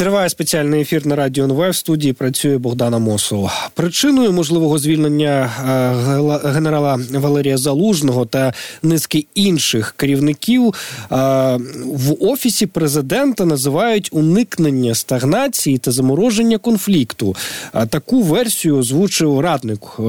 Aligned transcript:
Триває 0.00 0.28
спеціальний 0.28 0.80
ефір 0.80 1.06
на 1.06 1.16
радіо 1.16 1.44
НВ. 1.44 1.70
В 1.70 1.74
студії 1.74 2.12
працює 2.12 2.58
Богдана 2.58 2.98
Мосова. 2.98 3.70
Причиною 3.74 4.32
можливого 4.32 4.78
звільнення 4.78 5.50
е, 6.44 6.48
генерала 6.48 7.00
Валерія 7.10 7.56
Залужного 7.56 8.26
та 8.26 8.52
низки 8.82 9.26
інших 9.34 9.94
керівників 9.96 10.66
е, 10.68 10.74
в 11.84 12.16
офісі 12.20 12.66
президента 12.66 13.44
називають 13.44 14.08
уникнення 14.12 14.94
стагнації 14.94 15.78
та 15.78 15.90
замороження 15.90 16.58
конфлікту. 16.58 17.36
Таку 17.88 18.22
версію 18.22 18.78
озвучив 18.78 19.40
радник 19.40 19.80
е, 19.98 20.02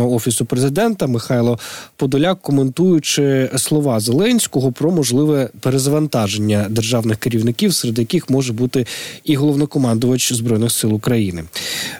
офісу 0.00 0.44
президента 0.44 1.06
Михайло 1.06 1.58
Подоляк, 1.96 2.38
коментуючи 2.40 3.50
слова 3.56 4.00
Зеленського 4.00 4.72
про 4.72 4.90
можливе 4.90 5.48
перезавантаження 5.60 6.66
державних 6.70 7.18
керівників, 7.18 7.74
серед 7.74 7.98
яких 7.98 8.30
може 8.30 8.52
бути 8.52 8.86
і 9.24 9.37
головнокомандувач 9.38 10.32
збройних 10.32 10.72
сил 10.72 10.94
України. 10.94 11.44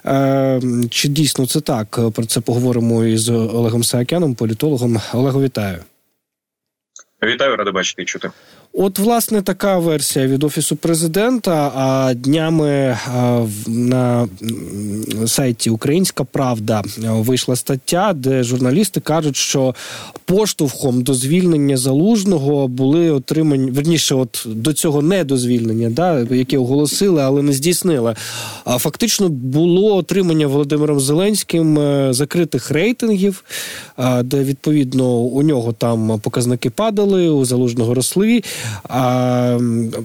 Е, 0.06 0.60
Чи 0.90 1.08
дійсно 1.08 1.46
це 1.46 1.60
так? 1.60 2.00
Про 2.14 2.26
це 2.26 2.40
поговоримо 2.40 3.04
із 3.04 3.28
Олегом 3.28 3.84
Саакяном, 3.84 4.34
політологом. 4.34 5.00
Олего, 5.14 5.42
вітаю. 5.42 5.78
Вітаю, 7.22 7.56
рада 7.56 7.72
бачити 7.72 8.02
і 8.02 8.04
чути. 8.04 8.30
От, 8.72 8.98
власне, 8.98 9.42
така 9.42 9.78
версія 9.78 10.26
від 10.26 10.44
офісу 10.44 10.76
президента. 10.76 11.72
А 11.74 12.14
днями 12.14 12.98
на 13.66 14.28
сайті 15.26 15.70
Українська 15.70 16.24
Правда 16.24 16.82
вийшла 16.98 17.56
стаття, 17.56 18.12
де 18.12 18.42
журналісти 18.42 19.00
кажуть, 19.00 19.36
що 19.36 19.74
поштовхом 20.24 21.02
до 21.02 21.14
звільнення 21.14 21.76
залужного 21.76 22.68
були 22.68 23.10
отримані 23.10 23.70
верніше, 23.70 24.14
от 24.14 24.46
до 24.46 24.72
цього 24.72 25.02
не 25.02 25.24
до 25.24 25.36
звільнення, 25.36 25.90
да 25.90 26.20
яке 26.20 26.58
оголосили, 26.58 27.22
але 27.22 27.42
не 27.42 27.52
здійснили. 27.52 28.14
А 28.64 28.78
фактично 28.78 29.28
було 29.28 29.96
отримання 29.96 30.46
Володимиром 30.46 31.00
Зеленським 31.00 31.78
е, 31.78 32.12
закритих 32.12 32.70
рейтингів, 32.70 33.44
де 34.24 34.44
відповідно 34.44 35.16
у 35.16 35.42
нього 35.42 35.72
там 35.72 36.20
показники 36.20 36.70
падали, 36.70 37.28
у 37.28 37.44
залужного 37.44 37.94
росли. 37.94 38.42
А, 38.88 39.58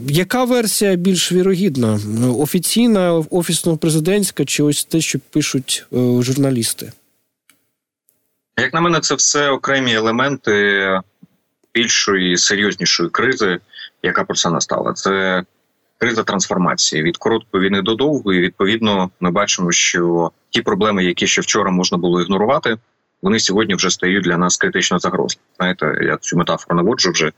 Яка 0.08 0.44
версія 0.44 0.96
більш 0.96 1.32
вірогідна? 1.32 2.00
Офіційна, 2.38 3.14
офісно-президентська, 3.14 4.46
чи 4.46 4.64
ось 4.64 4.86
те, 4.86 5.02
що 5.02 5.20
пишуть 5.20 5.86
е, 5.94 5.98
журналісти? 6.22 6.92
Як 8.58 8.74
на 8.74 8.82
мене, 8.82 9.00
це 9.00 9.16
все 9.16 9.50
окремі 9.50 9.94
елементи 9.94 11.02
більшої 11.74 12.38
серйознішої 12.38 13.10
кризи, 13.10 13.60
яка 14.04 14.24
про 14.24 14.36
це 14.36 14.50
настала. 14.50 14.94
Це 14.94 15.44
криза 15.98 16.24
трансформації 16.24 17.04
від 17.04 17.18
короткої 17.18 17.66
війни 17.66 17.82
до 17.82 17.96
довгої. 17.96 18.42
Відповідно, 18.42 19.10
ми 19.20 19.32
бачимо, 19.32 19.72
що 19.72 20.32
ті 20.50 20.62
проблеми, 20.62 21.06
які 21.06 21.28
ще 21.28 21.42
вчора 21.42 21.72
можна 21.72 21.98
було 21.98 22.22
ігнорувати, 22.22 22.78
вони 23.22 23.40
сьогодні 23.40 23.76
вже 23.76 23.90
стають 23.90 24.24
для 24.24 24.38
нас 24.38 24.58
критично 24.58 25.00
загрозливими. 25.00 25.48
Знаєте, 25.58 26.00
я 26.02 26.18
цю 26.18 26.38
метафору 26.38 26.76
наводжу 26.76 27.12
вже 27.12 27.32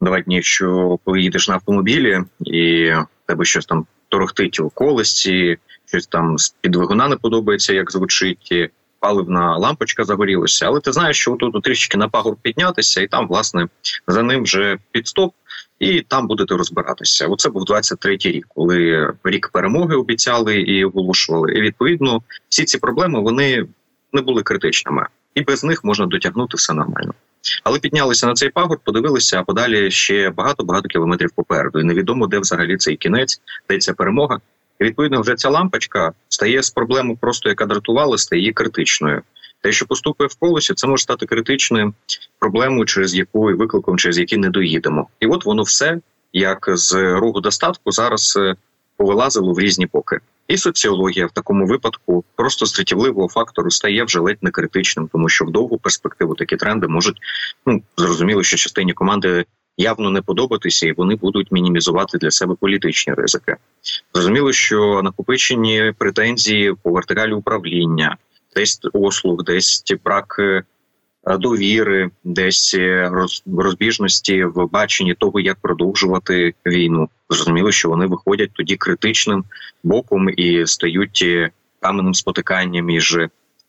два 0.00 0.20
дні, 0.20 0.42
що 0.42 0.98
коли 1.04 1.20
їдеш 1.20 1.48
на 1.48 1.54
автомобілі 1.54 2.20
і 2.40 2.92
тебе 3.26 3.44
щось 3.44 3.66
там 3.66 3.86
торохтить 4.08 4.60
у 4.60 4.70
колесці, 4.70 5.58
щось 5.84 6.06
там 6.06 6.38
з 6.38 6.54
під 6.60 6.72
двигуна 6.72 7.08
не 7.08 7.16
подобається, 7.16 7.72
як 7.72 7.92
звучить. 7.92 8.70
Паливна 9.00 9.56
лампочка 9.56 10.04
загорілася, 10.04 10.66
але 10.66 10.80
ти 10.80 10.92
знаєш, 10.92 11.18
що 11.18 11.36
тут 11.36 11.62
трішки 11.62 11.98
на 11.98 12.08
пагорб 12.08 12.36
піднятися, 12.42 13.00
і 13.00 13.06
там, 13.06 13.28
власне, 13.28 13.68
за 14.06 14.22
ним 14.22 14.42
вже 14.42 14.78
підстоп, 14.92 15.34
і 15.78 16.00
там 16.00 16.26
будете 16.26 16.56
розбиратися. 16.56 17.26
Оце 17.26 17.48
був 17.48 17.62
23-й 17.62 18.30
рік, 18.30 18.46
коли 18.48 19.12
рік 19.24 19.50
перемоги 19.52 19.96
обіцяли 19.96 20.60
і 20.60 20.84
оголошували. 20.84 21.52
І 21.52 21.60
відповідно 21.60 22.22
всі 22.48 22.64
ці 22.64 22.78
проблеми 22.78 23.20
вони 23.20 23.66
не 24.12 24.22
були 24.22 24.42
критичними, 24.42 25.06
і 25.34 25.42
без 25.42 25.64
них 25.64 25.84
можна 25.84 26.06
дотягнути 26.06 26.56
все 26.56 26.72
нормально. 26.72 27.14
Але 27.64 27.78
піднялися 27.78 28.26
на 28.26 28.34
цей 28.34 28.48
пагорб, 28.48 28.80
подивилися, 28.84 29.40
а 29.40 29.42
подалі 29.42 29.90
ще 29.90 30.30
багато 30.30 30.64
багато 30.64 30.88
кілометрів 30.88 31.30
попереду. 31.34 31.80
І 31.80 31.84
невідомо, 31.84 32.26
де 32.26 32.38
взагалі 32.38 32.76
цей 32.76 32.96
кінець, 32.96 33.40
де 33.68 33.78
ця 33.78 33.94
перемога. 33.94 34.40
І 34.80 34.84
відповідно, 34.84 35.20
вже 35.20 35.34
ця 35.34 35.50
лампочка 35.50 36.12
стає 36.28 36.62
з 36.62 36.70
проблемою, 36.70 37.18
просто 37.20 37.48
яка 37.48 37.66
дратувала, 37.66 38.18
стає 38.18 38.52
критичною. 38.52 39.22
Те, 39.62 39.72
що 39.72 39.86
поступає 39.86 40.28
в 40.28 40.34
колесі, 40.34 40.74
це 40.74 40.86
може 40.86 41.02
стати 41.02 41.26
критичною 41.26 41.94
проблемою, 42.38 42.84
через 42.84 43.14
яку 43.14 43.42
викликом, 43.42 43.98
через 43.98 44.18
які 44.18 44.36
не 44.36 44.50
доїдемо. 44.50 45.08
І 45.20 45.26
от 45.26 45.44
воно 45.44 45.62
все 45.62 45.98
як 46.32 46.68
з 46.72 46.94
рогу 46.94 47.40
достатку 47.40 47.92
зараз 47.92 48.38
е, 48.40 48.54
повилазило 48.96 49.52
в 49.52 49.60
різні 49.60 49.86
боки. 49.86 50.18
І 50.50 50.56
соціологія 50.56 51.26
в 51.26 51.30
такому 51.30 51.66
випадку 51.66 52.24
просто 52.36 52.66
з 52.66 52.74
життєвливого 52.74 53.28
фактору 53.28 53.70
стає 53.70 54.04
вже 54.04 54.20
ледь 54.20 54.42
не 54.42 54.50
критичним, 54.50 55.08
тому 55.12 55.28
що 55.28 55.44
в 55.44 55.50
довгу 55.50 55.78
перспективу 55.78 56.34
такі 56.34 56.56
тренди 56.56 56.88
можуть 56.88 57.16
ну 57.66 57.82
зрозуміло, 57.96 58.42
що 58.42 58.56
частині 58.56 58.92
команди 58.92 59.44
явно 59.76 60.10
не 60.10 60.22
подобатися, 60.22 60.86
і 60.86 60.92
вони 60.92 61.14
будуть 61.14 61.52
мінімізувати 61.52 62.18
для 62.18 62.30
себе 62.30 62.54
політичні 62.60 63.14
ризики. 63.14 63.56
Зрозуміло, 64.14 64.52
що 64.52 65.00
накопичені 65.04 65.92
претензії 65.98 66.74
по 66.82 66.90
вертикалі 66.90 67.32
управління, 67.32 68.16
десь 68.56 68.80
ослуг, 68.92 69.44
десь 69.44 69.84
брак 70.04 70.36
Е, 70.38 70.62
довіри, 71.26 72.10
десь 72.24 72.74
е, 72.74 73.12
розбіжності 73.56 74.44
в 74.44 74.66
баченні 74.66 75.14
того, 75.14 75.40
як 75.40 75.56
продовжувати 75.62 76.54
війну. 76.66 77.08
Зрозуміло, 77.30 77.72
що 77.72 77.88
вони 77.88 78.06
виходять 78.06 78.50
тоді 78.52 78.76
критичним 78.76 79.44
боком 79.82 80.28
і 80.36 80.66
стають 80.66 81.24
е, 81.26 81.50
каменним 81.80 82.14
спотиканням 82.14 82.84
між 82.84 83.18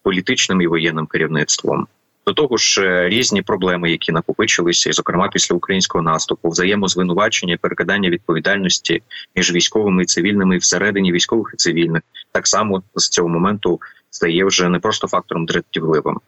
політичним 0.04 0.62
і 0.62 0.68
воєнним 0.68 1.06
керівництвом. 1.06 1.88
До 2.26 2.34
того 2.34 2.58
ж, 2.58 3.10
різні 3.10 3.42
проблеми, 3.42 3.92
які 3.92 4.12
накопичилися, 4.12 4.90
і 4.90 4.94
зокрема 4.94 5.28
після 5.28 5.56
українського 5.56 6.02
наступу, 6.02 6.50
взаємозвинувачення, 6.50 7.58
перекидання 7.62 8.10
відповідальності 8.10 9.04
між 9.36 9.54
військовими 9.54 10.04
і 10.04 10.06
цивільними 10.06 10.58
всередині 10.58 11.12
військових 11.12 11.52
і 11.54 11.58
цивільних, 11.58 12.02
так 12.32 12.48
само 12.48 12.84
з 12.96 13.10
цього 13.10 13.30
моменту 13.30 13.80
стає 14.10 14.46
вже 14.46 14.70
не 14.70 14.80
просто 14.80 15.08
фактором 15.08 15.46
дратівливим, 15.46 16.20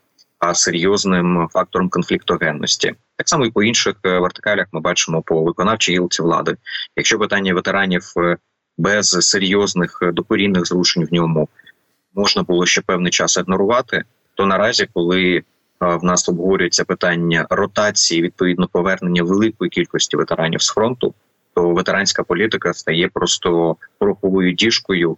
а 0.44 0.54
серйозним 0.54 1.48
фактором 1.54 1.90
конфліктогенності. 1.90 2.94
Так 3.18 3.30
само 3.30 3.46
і 3.46 3.52
по 3.52 3.64
інших 3.64 3.96
е, 4.06 4.20
вертикалях 4.20 4.68
ми 4.72 4.80
бачимо 4.80 5.22
по 5.22 5.44
виконавчій 5.44 5.94
гілці 5.94 6.22
влади. 6.22 6.56
Якщо 6.96 7.20
питання 7.20 7.54
ветеранів 7.54 8.14
е, 8.18 8.38
без 8.78 9.10
серйозних 9.10 10.00
е, 10.02 10.12
докорінних 10.12 10.66
зрушень 10.66 11.06
в 11.06 11.14
ньому 11.14 11.50
можна 12.14 12.44
було 12.44 12.66
ще 12.66 12.82
певний 12.82 13.12
час 13.12 13.38
ігнорувати, 13.38 14.04
то 14.34 14.46
наразі, 14.46 14.88
коли 14.94 15.44
в 15.80 16.04
нас 16.04 16.30
обговорюється 16.30 16.86
питання 16.86 17.48
ротації, 17.50 18.22
відповідно 18.22 18.68
повернення 18.68 19.24
великої 19.24 19.70
кількості 19.70 20.18
ветеранів 20.18 20.62
з 20.62 20.68
фронту, 20.68 21.14
то 21.56 21.70
ветеранська 21.70 22.24
політика 22.24 22.74
стає 22.74 23.10
просто 23.14 23.76
пороховою 24.00 24.52
діжкою, 24.52 25.18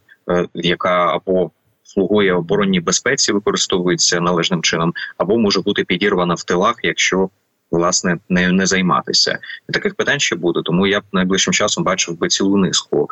яка 0.53 1.15
або 1.15 1.51
слугує 1.85 2.33
оборонній 2.33 2.79
безпеці, 2.79 3.31
використовується 3.31 4.19
належним 4.19 4.61
чином, 4.61 4.93
або 5.17 5.37
може 5.37 5.61
бути 5.61 5.83
підірвана 5.83 6.33
в 6.33 6.43
тилах, 6.43 6.75
якщо 6.83 7.29
власне 7.71 8.17
не 8.29 8.51
не 8.51 8.65
займатися. 8.65 9.39
І 9.69 9.73
таких 9.73 9.95
питань 9.95 10.19
ще 10.19 10.35
буде. 10.35 10.61
Тому 10.65 10.87
я 10.87 10.99
б 10.99 11.03
найближчим 11.13 11.53
часом 11.53 11.83
бачив 11.83 12.19
би 12.19 12.27
цілу 12.27 12.57
низку 12.57 13.09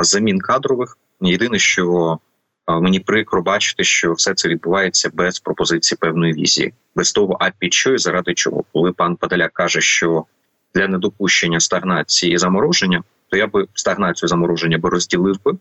замін 0.00 0.38
кадрових. 0.38 0.98
Єдине, 1.20 1.58
що 1.58 2.18
мені 2.68 3.00
прикро 3.00 3.42
бачити, 3.42 3.84
що 3.84 4.12
все 4.12 4.34
це 4.34 4.48
відбувається 4.48 5.10
без 5.14 5.40
пропозиції 5.40 5.98
певної 6.00 6.32
візії, 6.32 6.72
без 6.96 7.12
того, 7.12 7.36
а 7.40 7.50
під 7.50 7.72
що 7.74 7.94
і 7.94 7.98
заради 7.98 8.34
чого, 8.34 8.64
коли 8.72 8.92
пан 8.92 9.16
Падаляк 9.16 9.52
каже, 9.52 9.80
що 9.80 10.24
для 10.74 10.88
недопущення 10.88 11.60
стагнації 11.60 12.32
і 12.32 12.38
замороження, 12.38 13.02
то 13.28 13.36
я 13.36 13.46
би 13.46 13.66
стагнацію 13.74 14.28
замороження 14.28 14.78
би 14.78 14.88
розділив 14.88 15.36
би, 15.44 15.52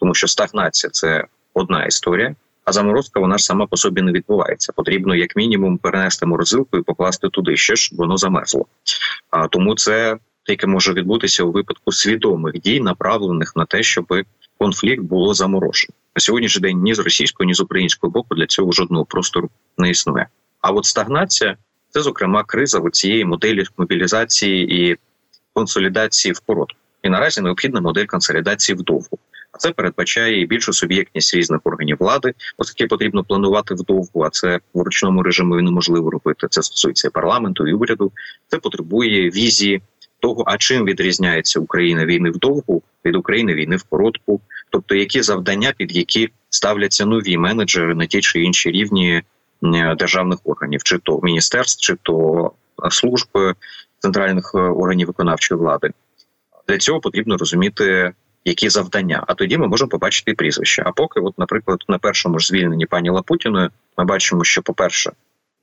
тому 0.00 0.14
що 0.14 0.28
стагнація 0.28 0.90
це 0.90 1.24
одна 1.58 1.84
історія. 1.84 2.34
А 2.64 2.72
заморозка 2.72 3.20
вона 3.20 3.38
ж 3.38 3.44
сама 3.44 3.66
по 3.66 3.76
собі 3.76 4.02
не 4.02 4.12
відбувається. 4.12 4.72
Потрібно 4.72 5.14
як 5.14 5.36
мінімум 5.36 5.78
перенести 5.78 6.26
морозилку 6.26 6.78
і 6.78 6.82
покласти 6.82 7.28
туди 7.28 7.56
ще 7.56 7.76
ж 7.76 7.90
воно 7.92 8.16
замерзло. 8.16 8.66
А 9.30 9.48
тому 9.48 9.74
це 9.74 10.16
тільки 10.46 10.66
може 10.66 10.92
відбутися 10.92 11.44
у 11.44 11.52
випадку 11.52 11.92
свідомих 11.92 12.60
дій, 12.60 12.80
направлених 12.80 13.56
на 13.56 13.64
те, 13.64 13.82
щоб 13.82 14.14
конфлікт 14.58 15.02
було 15.02 15.34
заморожено. 15.34 15.94
На 16.16 16.20
сьогоднішній 16.20 16.62
день 16.62 16.82
ні 16.82 16.94
з 16.94 16.98
російського, 16.98 17.46
ні 17.46 17.54
з 17.54 17.60
українського 17.60 18.10
боку 18.10 18.34
для 18.34 18.46
цього 18.46 18.72
жодного 18.72 19.04
простору 19.04 19.50
не 19.78 19.90
існує. 19.90 20.26
А 20.60 20.70
от 20.70 20.84
стагнація 20.84 21.56
це 21.90 22.00
зокрема 22.00 22.44
криза 22.44 22.82
цієї 22.92 23.24
моделі 23.24 23.64
мобілізації 23.76 24.90
і 24.90 24.96
консолідації 25.52 26.32
в 26.32 26.40
коротку. 26.40 26.78
І 27.02 27.08
наразі 27.08 27.40
необхідна 27.40 27.80
модель 27.80 28.06
консолідації 28.06 28.76
вдовгу. 28.76 29.18
Це 29.58 29.70
передбачає 29.70 30.46
більшу 30.46 30.72
суб'єктність 30.72 31.34
різних 31.34 31.60
органів 31.64 31.96
влади, 32.00 32.34
оскільки 32.56 32.88
потрібно 32.88 33.24
планувати 33.24 33.74
вдовгу. 33.74 34.22
А 34.22 34.30
це 34.30 34.60
в 34.74 34.80
ручному 34.80 35.22
режимі 35.22 35.62
неможливо 35.62 36.10
робити. 36.10 36.46
Це 36.50 36.62
стосується 36.62 37.10
парламенту 37.10 37.66
і 37.66 37.72
уряду. 37.72 38.12
Це 38.48 38.58
потребує 38.58 39.30
візії. 39.30 39.82
того, 40.20 40.44
а 40.46 40.56
чим 40.58 40.84
відрізняється 40.84 41.60
Україна 41.60 42.06
війни 42.06 42.30
вдовгу 42.30 42.82
від 43.04 43.16
України 43.16 43.54
війни 43.54 43.76
в 43.76 43.82
коротку, 43.82 44.40
тобто 44.70 44.94
які 44.94 45.22
завдання, 45.22 45.72
під 45.76 45.96
які 45.96 46.28
ставляться 46.50 47.06
нові 47.06 47.38
менеджери 47.38 47.94
на 47.94 48.06
ті 48.06 48.20
чи 48.20 48.42
інші 48.42 48.70
рівні 48.70 49.22
державних 49.98 50.38
органів, 50.44 50.82
чи 50.82 50.98
то 50.98 51.20
міністерств, 51.22 51.82
чи 51.82 51.96
то 52.02 52.52
служб 52.90 53.28
центральних 53.98 54.52
е, 54.54 54.58
органів 54.58 55.06
виконавчої 55.06 55.60
влади. 55.60 55.90
Для 56.68 56.78
цього 56.78 57.00
потрібно 57.00 57.36
розуміти, 57.36 58.12
які 58.48 58.68
завдання. 58.68 59.24
А 59.26 59.34
тоді 59.34 59.58
ми 59.58 59.68
можемо 59.68 59.88
побачити 59.88 60.34
прізвище. 60.34 60.82
А 60.86 60.92
поки, 60.92 61.20
от, 61.20 61.38
наприклад, 61.38 61.84
на 61.88 61.98
першому 61.98 62.38
ж 62.38 62.46
звільненні 62.46 62.86
пані 62.86 63.10
Лапутіної, 63.10 63.68
ми 63.98 64.04
бачимо, 64.04 64.44
що, 64.44 64.62
по-перше, 64.62 65.12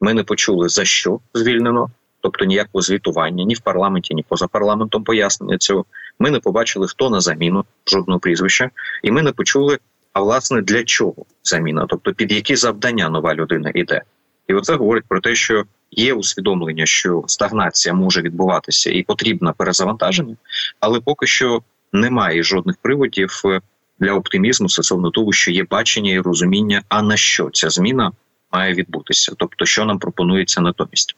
ми 0.01 0.13
не 0.13 0.23
почули 0.23 0.69
за 0.69 0.85
що 0.85 1.19
звільнено, 1.33 1.89
тобто 2.21 2.45
ніякого 2.45 2.81
звітування 2.81 3.43
ні 3.43 3.53
в 3.53 3.59
парламенті, 3.59 4.13
ні 4.15 4.25
поза 4.29 4.47
парламентом 4.47 5.03
пояснення 5.03 5.57
цього. 5.57 5.85
Ми 6.19 6.31
не 6.31 6.39
побачили, 6.39 6.87
хто 6.87 7.09
на 7.09 7.21
заміну 7.21 7.65
жодного 7.87 8.19
прізвища, 8.19 8.69
і 9.03 9.11
ми 9.11 9.21
не 9.21 9.31
почули, 9.31 9.77
а 10.13 10.21
власне 10.21 10.61
для 10.61 10.83
чого 10.83 11.25
заміна, 11.43 11.85
тобто 11.89 12.13
під 12.13 12.31
які 12.31 12.55
завдання 12.55 13.09
нова 13.09 13.35
людина 13.35 13.71
йде. 13.73 14.01
І 14.47 14.53
оце 14.53 14.75
говорить 14.75 15.05
про 15.07 15.21
те, 15.21 15.35
що 15.35 15.63
є 15.91 16.13
усвідомлення, 16.13 16.85
що 16.85 17.23
стагнація 17.27 17.93
може 17.95 18.21
відбуватися 18.21 18.91
і 18.91 19.03
потрібна 19.03 19.53
перезавантаження, 19.53 20.35
але 20.79 20.99
поки 20.99 21.27
що 21.27 21.61
немає 21.95 22.43
жодних 22.43 22.77
приводів 22.81 23.41
е, 23.45 23.61
для 23.99 24.13
оптимізму 24.13 24.69
стосовно 24.69 25.09
того, 25.11 25.33
що 25.33 25.51
є 25.51 25.65
бачення 25.69 26.11
і 26.11 26.19
розуміння, 26.19 26.81
а 26.89 27.01
на 27.01 27.17
що 27.17 27.49
ця 27.49 27.69
зміна 27.69 28.11
має 28.51 28.73
відбутися, 28.73 29.33
тобто 29.37 29.65
що 29.65 29.85
нам 29.85 29.99
пропонується 29.99 30.61
натомість. 30.61 31.15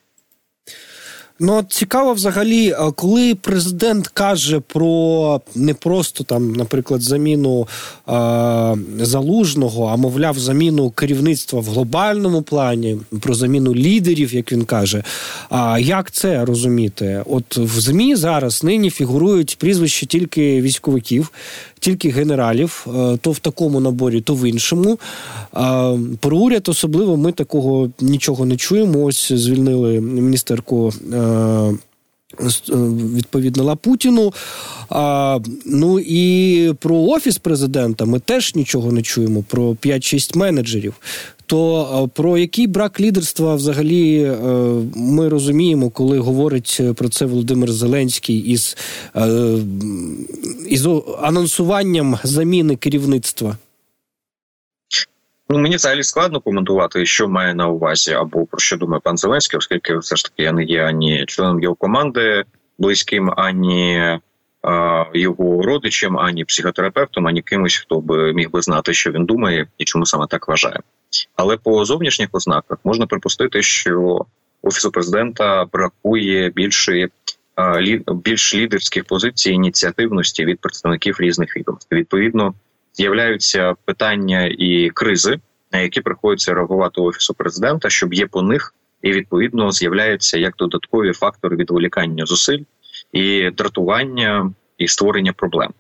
Ну 1.39 1.63
цікаво, 1.69 2.13
взагалі, 2.13 2.75
коли 2.95 3.36
президент 3.36 4.07
каже 4.07 4.60
про 4.60 5.42
не 5.56 5.74
просто 5.74 6.24
там, 6.24 6.54
наприклад, 6.54 7.01
заміну 7.01 7.62
е, 7.62 7.66
залужного, 9.00 9.86
а 9.86 9.95
мовляв, 9.95 10.39
заміну 10.39 10.89
керівництва 10.89 11.60
в 11.60 11.66
глобальному 11.66 12.42
плані, 12.42 12.98
про 13.22 13.34
заміну 13.34 13.75
лідерів, 13.75 14.36
як 14.36 14.51
він 14.51 14.66
каже. 14.66 15.04
А 15.50 15.80
як 15.80 16.12
це 16.12 16.45
розуміти? 16.45 17.24
От 17.25 17.57
в 17.57 17.80
змі 17.80 18.16
зараз 18.16 18.63
нині 18.63 18.90
фігурують 18.90 19.57
прізвища 19.60 20.06
тільки 20.06 20.62
військовиків, 20.62 21.31
тільки 21.79 22.09
генералів, 22.09 22.88
е, 22.88 23.18
то 23.21 23.31
в 23.31 23.39
такому 23.39 23.79
наборі, 23.79 24.21
то 24.21 24.33
в 24.33 24.50
іншому. 24.50 25.00
Про 26.19 26.38
уряд 26.38 26.69
особливо 26.69 27.18
ми 27.18 27.31
такого 27.31 27.89
нічого 28.01 28.45
не 28.45 28.57
чуємо. 28.57 29.03
Ось 29.03 29.31
звільнили 29.31 30.01
міністерку. 30.01 30.94
Е, 32.41 32.45
відповідно 33.15 33.63
Лапутіну. 33.63 34.33
А, 34.89 35.39
Ну 35.65 36.00
і 36.00 36.74
про 36.79 36.95
офіс 36.95 37.38
президента 37.38 38.06
ми 38.06 38.19
теж 38.19 38.56
нічого 38.56 38.91
не 38.91 39.01
чуємо. 39.01 39.44
Про 39.47 39.71
5-6 39.71 40.38
менеджерів 40.38 40.94
то 41.45 41.81
е, 42.06 42.09
про 42.13 42.38
який 42.38 42.68
брак 42.68 43.00
лідерства 43.00 43.56
взагалі 43.56 44.24
е, 44.24 44.35
ми 44.95 45.29
розуміємо, 45.29 45.89
коли 45.89 46.19
говорить 46.19 46.81
про 46.95 47.09
це 47.09 47.25
Володимир 47.25 47.71
Зеленський 47.71 48.38
із, 48.38 48.77
із 50.69 50.88
анонсуванням 51.21 52.18
заміни 52.23 52.75
керівництва? 52.75 53.57
Ну, 55.49 55.57
мені 55.57 55.75
взагалі 55.75 56.03
складно 56.03 56.39
коментувати, 56.39 57.05
що 57.05 57.27
має 57.27 57.53
на 57.53 57.67
увазі, 57.67 58.13
або 58.13 58.45
про 58.45 58.59
що 58.59 58.77
думає 58.77 59.01
пан 59.03 59.17
Зеленський, 59.17 59.57
оскільки 59.57 59.97
все 59.97 60.15
ж 60.15 60.23
таки 60.23 60.44
я 60.44 60.51
не 60.51 60.63
є 60.63 60.83
ані 60.83 61.25
членом 61.25 61.61
його 61.63 61.75
команди 61.75 62.44
близьким, 62.77 63.33
ані 63.38 64.19
його 65.13 65.61
родичем, 65.61 66.17
ані 66.17 66.45
психотерапевтом, 66.45 67.27
ані 67.27 67.41
кимось, 67.41 67.75
хто 67.75 68.01
би 68.01 68.33
міг 68.33 68.49
би 68.49 68.61
знати, 68.61 68.94
що 68.94 69.11
він 69.11 69.25
думає 69.25 69.67
і 69.77 69.85
чому 69.85 70.05
саме 70.05 70.27
так 70.27 70.47
вважає. 70.47 70.79
Але 71.35 71.57
по 71.57 71.85
зовнішніх 71.85 72.29
ознаках 72.31 72.77
можна 72.83 73.07
припустити, 73.07 73.61
що 73.61 74.25
офісу 74.61 74.91
президента 74.91 75.65
бракує 75.65 76.49
більшої 76.49 77.09
більш 78.07 78.55
лідерських 78.55 79.05
позицій 79.05 79.51
ініціативності 79.51 80.45
від 80.45 80.59
представників 80.59 81.17
різних 81.19 81.57
відомств. 81.57 81.95
Відповідно, 81.95 82.53
з'являються 82.97 83.75
питання 83.85 84.45
і 84.57 84.89
кризи, 84.94 85.39
на 85.71 85.79
які 85.79 86.01
приходиться 86.01 86.53
реагувати 86.53 87.01
офісу 87.01 87.33
президента, 87.33 87.89
щоб 87.89 88.13
є 88.13 88.27
по 88.27 88.41
них, 88.41 88.73
і 89.01 89.11
відповідно 89.11 89.71
з'являються 89.71 90.38
як 90.38 90.55
додаткові 90.57 91.13
фактори 91.13 91.55
відволікання 91.55 92.25
зусиль 92.25 92.63
і 93.11 93.51
дратування 93.51 94.51
і 94.77 94.88
створення 94.88 95.33
проблем. 95.33 95.73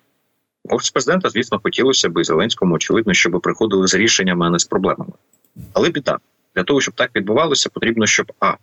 Офіс 0.69 0.89
президента, 0.89 1.29
звісно, 1.29 1.59
хотілося 1.63 2.09
б 2.09 2.23
Зеленському, 2.23 2.75
очевидно, 2.75 3.13
щоб 3.13 3.41
приходили 3.41 3.87
з 3.87 3.95
рішеннями, 3.95 4.47
а 4.47 4.49
не 4.49 4.59
з 4.59 4.65
проблемами. 4.65 5.11
Але 5.73 5.89
біда 5.89 6.17
для 6.55 6.63
того, 6.63 6.81
щоб 6.81 6.93
так 6.93 7.11
відбувалося, 7.15 7.69
потрібно, 7.69 8.05
щоб 8.05 8.31
а 8.39 8.53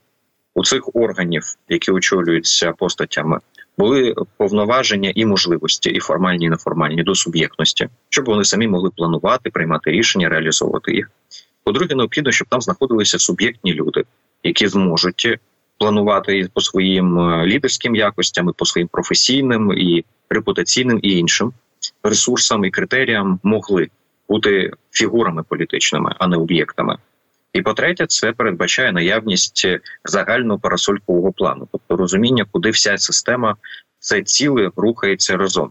у 0.55 0.65
цих 0.65 0.97
органів, 0.97 1.43
які 1.69 1.93
очолюються 1.93 2.73
постатями, 2.73 3.39
були 3.79 4.15
повноваження 4.37 5.13
і 5.15 5.27
можливості, 5.27 5.91
і 5.91 6.01
формальні, 6.01 6.47
і 6.47 6.49
неформальні 6.49 7.03
до 7.03 7.15
суб'єктності, 7.15 7.89
щоб 8.09 8.25
вони 8.25 8.45
самі 8.45 8.69
могли 8.69 8.91
планувати, 8.97 9.51
приймати 9.51 9.91
рішення, 9.91 10.29
реалізовувати 10.29 10.93
їх. 10.93 11.11
По-друге, 11.65 11.95
необхідно, 11.95 12.33
щоб 12.33 12.49
там 12.49 12.61
знаходилися 12.61 13.19
суб'єктні 13.19 13.75
люди, 13.75 14.05
які 14.43 14.69
зможуть 14.69 15.39
планувати 15.79 16.49
по 16.55 16.61
своїм 16.61 17.19
е, 17.19 17.47
лідерським 17.47 17.95
якостям, 17.97 18.49
і 18.49 18.53
по 18.57 18.65
своїм 18.65 18.89
професійним 18.89 19.73
і 19.73 20.05
репутаційним 20.31 21.01
і 21.03 21.19
іншим 21.19 21.53
ресурсам 22.03 22.65
і 22.65 22.71
критеріям 22.71 23.41
могли 23.43 23.89
бути 24.29 24.73
фігурами 24.91 25.43
політичними, 25.43 26.15
а 26.19 26.27
не 26.27 26.37
об'єктами. 26.37 26.99
І 27.55 27.63
по-третє, 27.63 28.07
це 28.07 28.33
передбачає 28.33 28.93
наявність 28.93 29.67
загального 30.05 30.59
парасолькового 30.59 31.33
плану, 31.33 31.69
тобто 31.73 31.97
розуміння, 31.97 32.47
куди 32.51 32.71
вся 32.71 32.99
система 32.99 33.57
це 33.99 34.23
ціле 34.23 34.71
рухається 34.77 35.37
разом, 35.37 35.71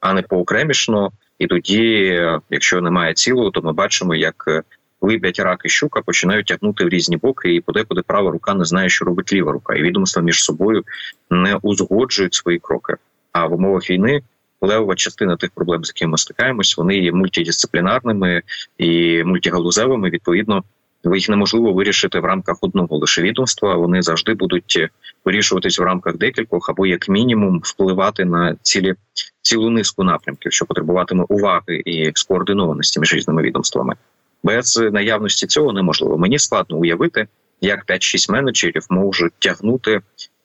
а 0.00 0.12
не 0.12 0.22
поокремішно. 0.22 1.10
І 1.38 1.46
тоді, 1.46 2.20
якщо 2.50 2.80
немає 2.80 3.14
цілого, 3.14 3.50
то 3.50 3.62
ми 3.62 3.72
бачимо, 3.72 4.14
як 4.14 4.64
либять 5.00 5.38
рак 5.38 5.60
і 5.64 5.68
щука 5.68 6.00
починають 6.00 6.46
тягнути 6.46 6.84
в 6.84 6.88
різні 6.88 7.16
боки, 7.16 7.54
і 7.54 7.60
подекуди 7.60 8.02
права 8.02 8.30
рука 8.30 8.54
не 8.54 8.64
знає, 8.64 8.88
що 8.88 9.04
робить 9.04 9.32
ліва 9.32 9.52
рука, 9.52 9.74
і 9.74 9.82
відомства 9.82 10.22
між 10.22 10.44
собою 10.44 10.84
не 11.30 11.56
узгоджують 11.56 12.34
свої 12.34 12.58
кроки. 12.58 12.94
А 13.32 13.46
в 13.46 13.52
умовах 13.52 13.90
війни 13.90 14.22
левова 14.60 14.94
частина 14.94 15.36
тих 15.36 15.50
проблем, 15.50 15.84
з 15.84 15.88
якими 15.88 16.10
ми 16.10 16.18
стикаємось, 16.18 16.76
вони 16.76 16.98
є 16.98 17.12
мультидисциплінарними 17.12 18.42
і 18.78 19.22
мультигалузевими. 19.24 20.10
Відповідно, 20.10 20.64
їх 21.04 21.28
неможливо 21.28 21.72
вирішити 21.72 22.20
в 22.20 22.24
рамках 22.24 22.56
одного 22.60 22.98
лише 22.98 23.22
відомства. 23.22 23.74
Вони 23.74 24.02
завжди 24.02 24.34
будуть 24.34 24.88
вирішуватись 25.24 25.78
в 25.78 25.82
рамках 25.82 26.16
декількох 26.16 26.70
або 26.70 26.86
як 26.86 27.08
мінімум 27.08 27.60
впливати 27.64 28.24
на 28.24 28.56
цілі 28.62 28.94
цілу 29.42 29.70
низку 29.70 30.04
напрямків, 30.04 30.52
що 30.52 30.66
потребуватиме 30.66 31.24
уваги 31.28 31.82
і 31.84 32.12
скоординованості 32.14 33.00
між 33.00 33.14
різними 33.14 33.42
відомствами. 33.42 33.94
Без 34.42 34.76
наявності 34.92 35.46
цього 35.46 35.72
неможливо. 35.72 36.18
Мені 36.18 36.38
складно 36.38 36.76
уявити, 36.76 37.26
як 37.60 37.86
5-6 37.86 38.32
менеджерів 38.32 38.86
можуть 38.90 39.32
тягнути 39.38 40.00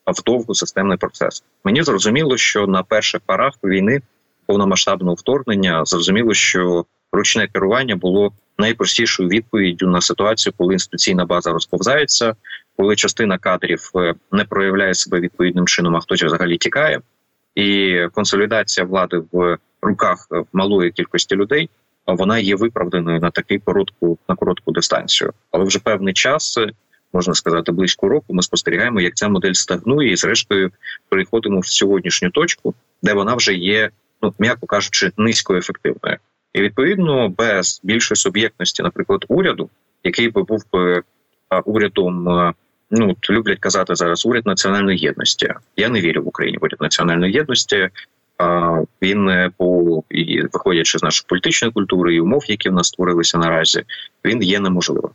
в 0.07 0.23
довгу 0.23 0.55
системний 0.55 0.97
процес. 0.97 1.43
Мені 1.63 1.83
зрозуміло, 1.83 2.37
що 2.37 2.67
на 2.67 2.83
перших 2.83 3.21
парах 3.25 3.53
війни 3.63 4.01
повномасштабного 4.45 5.15
вторгнення 5.15 5.85
зрозуміло, 5.85 6.33
що 6.33 6.85
ручне 7.11 7.47
керування 7.47 7.95
було 7.95 8.31
найпростішою 8.57 9.29
відповіддю 9.29 9.87
на 9.87 10.01
ситуацію, 10.01 10.53
коли 10.57 10.73
інституційна 10.73 11.25
база 11.25 11.51
розповзається, 11.51 12.35
коли 12.77 12.95
частина 12.95 13.37
кадрів 13.37 13.91
е, 13.95 14.13
не 14.31 14.43
проявляє 14.45 14.93
себе 14.93 15.19
відповідним 15.19 15.67
чином, 15.67 15.95
а 15.95 15.99
хтось 15.99 16.23
взагалі 16.23 16.57
тікає, 16.57 17.01
і 17.55 17.99
консолідація 18.13 18.85
влади 18.85 19.21
в 19.31 19.57
руках 19.81 20.27
е, 20.31 20.43
малої 20.53 20.91
кількості 20.91 21.35
людей. 21.35 21.69
Вона 22.07 22.39
є 22.39 22.55
виправданою 22.55 23.19
на 23.19 23.31
таку 23.31 23.59
коротку 23.65 24.17
на 24.29 24.35
коротку 24.35 24.71
дистанцію, 24.71 25.33
але 25.51 25.65
вже 25.65 25.79
певний 25.79 26.13
час 26.13 26.59
можна 27.13 27.33
сказати, 27.33 27.71
близько 27.71 28.09
року, 28.09 28.33
ми 28.33 28.43
спостерігаємо, 28.43 29.01
як 29.01 29.15
ця 29.15 29.29
модель 29.29 29.53
стагнує, 29.53 30.11
і 30.11 30.15
зрештою 30.15 30.71
переходимо 31.09 31.59
в 31.59 31.67
сьогоднішню 31.67 32.29
точку, 32.29 32.73
де 33.03 33.13
вона 33.13 33.35
вже 33.35 33.53
є, 33.53 33.89
ну 34.21 34.33
м'яко 34.39 34.67
кажучи, 34.67 35.11
низько 35.17 35.55
ефективною. 35.55 36.17
І 36.53 36.61
відповідно 36.61 37.29
без 37.29 37.81
більшої 37.83 38.15
суб'єктності, 38.15 38.83
наприклад, 38.83 39.25
уряду, 39.27 39.69
який 40.03 40.29
би 40.29 40.43
був 40.43 40.63
би 40.73 41.03
урядом. 41.65 42.53
Ну 42.91 43.15
люблять 43.29 43.59
казати 43.59 43.95
зараз 43.95 44.25
уряд 44.25 44.45
національної 44.45 44.97
єдності. 44.97 45.53
Я 45.75 45.89
не 45.89 46.01
вірю 46.01 46.23
в 46.23 46.27
Україні 46.27 46.57
в 46.57 46.63
уряд 46.63 46.81
національної 46.81 47.33
єдності. 47.33 47.89
Він 49.01 49.51
по 49.57 50.03
і 50.09 50.41
виходячи 50.41 50.99
з 50.99 51.03
нашої 51.03 51.25
політичної 51.27 51.71
культури 51.71 52.15
і 52.15 52.19
умов, 52.19 52.45
які 52.47 52.69
в 52.69 52.73
нас 52.73 52.87
створилися 52.87 53.37
наразі, 53.37 53.83
він 54.25 54.43
є 54.43 54.59
неможливим 54.59 55.11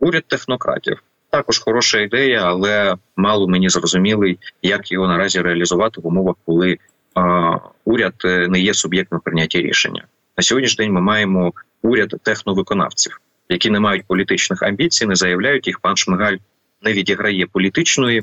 уряд 0.00 0.24
технократів, 0.26 1.02
також 1.30 1.58
хороша 1.58 2.00
ідея, 2.00 2.42
але 2.44 2.96
мало 3.16 3.48
мені 3.48 3.68
зрозумілий, 3.68 4.38
як 4.62 4.92
його 4.92 5.08
наразі 5.08 5.40
реалізувати 5.40 6.00
в 6.00 6.06
умовах, 6.06 6.36
коли 6.46 6.78
а, 7.14 7.56
уряд 7.84 8.14
е, 8.24 8.48
не 8.48 8.60
є 8.60 8.74
суб'єктом 8.74 9.20
прийняття 9.20 9.58
рішення. 9.58 10.04
На 10.38 10.42
сьогоднішній 10.42 10.84
день 10.84 10.92
ми 10.92 11.00
маємо 11.00 11.52
уряд 11.82 12.14
техновиконавців, 12.22 13.20
які 13.48 13.70
не 13.70 13.80
мають 13.80 14.06
політичних 14.06 14.62
амбіцій, 14.62 15.06
не 15.06 15.14
заявляють 15.14 15.66
їх. 15.66 15.80
Пан 15.80 15.96
Шмигаль 15.96 16.36
не 16.82 16.92
відіграє 16.92 17.46
політичної 17.46 18.22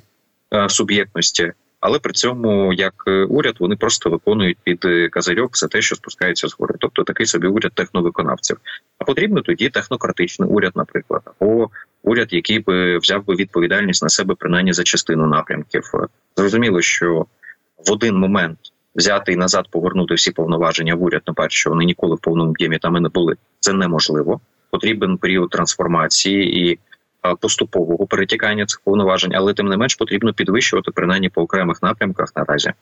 а, 0.49 0.69
суб'єктності 0.69 1.53
але 1.85 1.99
при 1.99 2.13
цьому 2.13 2.73
як 2.73 2.93
е, 3.07 3.23
уряд 3.23 3.55
вони 3.59 3.75
просто 3.75 4.09
виконують 4.09 4.57
під 4.63 4.85
е, 4.85 5.09
казарьок 5.09 5.53
все 5.53 5.67
те, 5.67 5.81
що 5.81 5.95
спускається 5.95 6.47
згори. 6.47 6.75
Тобто 6.79 7.03
такий 7.03 7.25
собі 7.25 7.47
уряд 7.47 7.71
техновиконавців. 7.73 8.57
А 8.97 9.03
потрібно 9.03 9.41
тоді 9.41 9.69
технократичний 9.69 10.49
уряд, 10.49 10.71
наприклад, 10.75 11.21
або 11.25 11.69
уряд, 12.03 12.33
який 12.33 12.59
би 12.59 12.97
взяв 12.97 13.25
би 13.25 13.35
відповідальність 13.35 14.03
на 14.03 14.09
себе 14.09 14.35
принаймні 14.39 14.73
за 14.73 14.83
частину 14.83 15.27
напрямків. 15.27 15.83
Зрозуміло, 16.35 16.81
що 16.81 17.25
в 17.87 17.91
один 17.91 18.15
момент 18.15 18.57
взяти 18.95 19.33
і 19.33 19.35
назад 19.35 19.67
повернути 19.71 20.13
всі 20.13 20.31
повноваження 20.31 20.95
в 20.95 21.03
уряд, 21.03 21.21
на 21.27 21.33
перше, 21.33 21.57
що 21.57 21.69
вони 21.69 21.85
ніколи 21.85 22.15
в 22.15 22.19
повному 22.19 22.49
об'ємі 22.49 22.77
там 22.77 22.97
і 22.97 22.99
не 22.99 23.09
були. 23.09 23.35
Це 23.59 23.73
неможливо. 23.73 24.39
Потрібен 24.69 25.17
період 25.17 25.49
трансформації 25.49 26.69
і 26.69 26.79
поступового 27.39 28.07
перетікання 28.07 28.65
цих 28.65 28.81
повноважень, 28.83 29.35
але 29.35 29.53
тим 29.53 29.67
не 29.67 29.77
менш 29.77 29.95
потрібно 29.95 30.33
підвищувати 30.33 30.91
принаймні 30.91 31.29
по 31.29 31.41
окремих 31.41 31.83
напрямках 31.83 32.31
наразі 32.35 32.73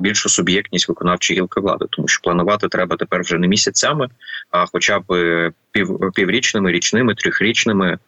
більшу 0.00 0.28
суб'єктність 0.28 0.88
виконавчої 0.88 1.40
гілки 1.40 1.60
влади, 1.60 1.84
тому 1.90 2.08
що 2.08 2.20
планувати 2.22 2.68
треба 2.68 2.96
тепер 2.96 3.20
вже 3.20 3.38
не 3.38 3.48
місяцями, 3.48 4.08
а 4.50 4.66
хоча 4.66 5.00
б 5.00 5.12
е, 5.12 5.52
пів 5.72 5.98
піврічними, 6.14 6.72
річними, 6.72 7.14
трьохрічними 7.14 7.98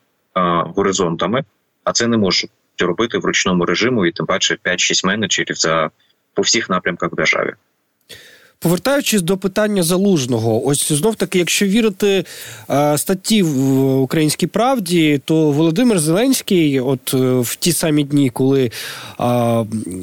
горизонтами. 0.64 1.45
А 1.85 1.93
це 1.93 2.07
не 2.07 2.17
можуть 2.17 2.50
робити 2.79 3.19
в 3.19 3.25
ручному 3.25 3.64
режиму, 3.64 4.07
і 4.07 4.12
тим 4.12 4.26
паче 4.26 4.57
5-6 4.64 5.07
менеджерів 5.07 5.57
за 5.57 5.91
по 6.35 6.43
всіх 6.43 6.71
напрямках 6.71 7.12
в 7.12 7.15
державі. 7.15 7.55
Повертаючись 8.62 9.23
до 9.23 9.37
питання 9.37 9.83
залужного, 9.83 10.66
ось 10.66 10.92
знов 10.92 11.14
таки, 11.14 11.38
якщо 11.38 11.66
вірити 11.66 12.25
е, 12.71 12.99
статті 12.99 13.42
в 13.42 14.00
Українській 14.00 14.47
правді, 14.47 15.21
то 15.25 15.50
Володимир 15.50 15.99
Зеленський, 15.99 16.81
от 16.81 17.14
е, 17.14 17.16
в 17.40 17.57
ті 17.57 17.73
самі 17.73 18.04
дні, 18.04 18.31
коли 18.31 18.64
е, 18.64 18.71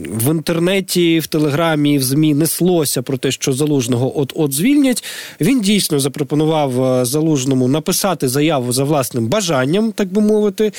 в 0.08 0.32
інтернеті, 0.32 1.20
в 1.20 1.28
телеграмі, 1.28 1.98
в 1.98 2.04
змі 2.04 2.34
неслося 2.34 3.02
про 3.02 3.18
те, 3.18 3.32
що 3.32 3.54
залужного 3.54 4.20
от 4.20 4.34
от 4.36 4.54
звільнять, 4.54 5.04
він 5.42 5.62
дійсно 5.62 6.00
запропонував 6.00 7.06
залужному 7.06 7.68
написати 7.68 8.28
заяву 8.28 8.72
за 8.72 8.84
власним 8.84 9.28
бажанням, 9.28 9.92
так 9.92 10.14
би 10.14 10.22
мовити. 10.22 10.72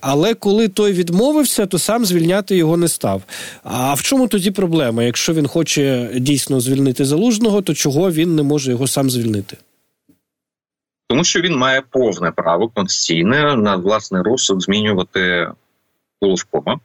Але 0.00 0.34
коли 0.34 0.68
той 0.68 0.92
відмовився, 0.92 1.66
то 1.66 1.78
сам 1.78 2.04
звільняти 2.04 2.56
його 2.56 2.76
не 2.76 2.88
став. 2.88 3.22
А 3.64 3.94
в 3.94 4.02
чому 4.02 4.28
тоді 4.28 4.50
проблема? 4.50 5.02
Якщо 5.02 5.34
він 5.34 5.46
хоче 5.46 6.10
дійсно 6.14 6.60
звільнити 6.60 7.04
залужного, 7.04 7.25
залужного, 7.26 7.62
то 7.62 7.74
чого 7.74 8.10
він 8.10 8.34
не 8.34 8.42
може 8.42 8.70
його 8.70 8.86
сам 8.86 9.10
звільнити? 9.10 9.56
Тому 11.08 11.24
що 11.24 11.40
він 11.40 11.56
має 11.56 11.82
повне 11.90 12.30
право 12.30 12.68
конституційне 12.68 13.56
на 13.56 13.76
власний 13.76 14.22
розсуд 14.22 14.62
змінювати 14.62 15.50
головкома. 16.20 16.80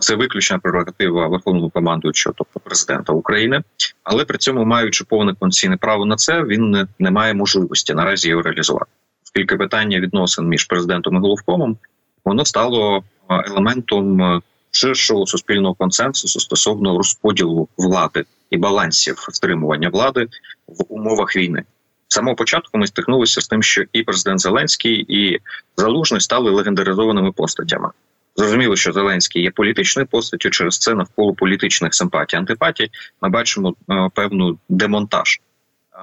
Це 0.00 0.14
виключна 0.14 0.58
прерогатива 0.58 1.28
верховного 1.28 1.70
командуючого, 1.70 2.34
тобто 2.38 2.60
президента 2.60 3.12
України, 3.12 3.62
але 4.02 4.24
при 4.24 4.38
цьому, 4.38 4.64
маючи 4.64 5.04
повне 5.04 5.34
конституційне 5.34 5.76
право 5.76 6.06
на 6.06 6.16
це, 6.16 6.42
він 6.42 6.70
не, 6.70 6.86
не 6.98 7.10
має 7.10 7.34
можливості 7.34 7.94
наразі 7.94 8.28
його 8.28 8.42
реалізувати. 8.42 8.90
Оскільки 9.24 9.56
питання 9.56 10.00
відносин 10.00 10.48
між 10.48 10.64
президентом 10.64 11.16
і 11.16 11.18
головкомом 11.18 11.76
воно 12.24 12.44
стало 12.44 13.04
елементом 13.28 14.40
ширшого 14.70 15.26
суспільного 15.26 15.74
консенсусу 15.74 16.40
стосовно 16.40 16.96
розподілу 16.96 17.68
влади 17.78 18.24
і 18.50 18.56
балансів 18.56 19.26
стримування 19.32 19.88
влади 19.88 20.26
в 20.66 20.84
умовах 20.88 21.36
війни. 21.36 21.62
З 22.08 22.14
самого 22.14 22.36
початку 22.36 22.78
ми 22.78 22.86
стикнулися 22.86 23.40
з 23.40 23.48
тим, 23.48 23.62
що 23.62 23.84
і 23.92 24.02
президент 24.02 24.40
Зеленський, 24.40 25.04
і 25.08 25.40
Залужний 25.76 26.20
стали 26.20 26.50
легендаризованими 26.50 27.32
постатями. 27.32 27.90
Зрозуміло, 28.36 28.76
що 28.76 28.92
Зеленський 28.92 29.42
є 29.42 29.50
політичною 29.50 30.08
постаттю. 30.08 30.50
Через 30.50 30.78
це 30.78 30.94
навколо 30.94 31.34
політичних 31.34 31.94
симпатій 31.94 32.36
антипатій 32.36 32.90
ми 33.22 33.28
бачимо 33.28 33.74
е, 33.90 34.08
певну 34.14 34.58
демонтаж 34.68 35.40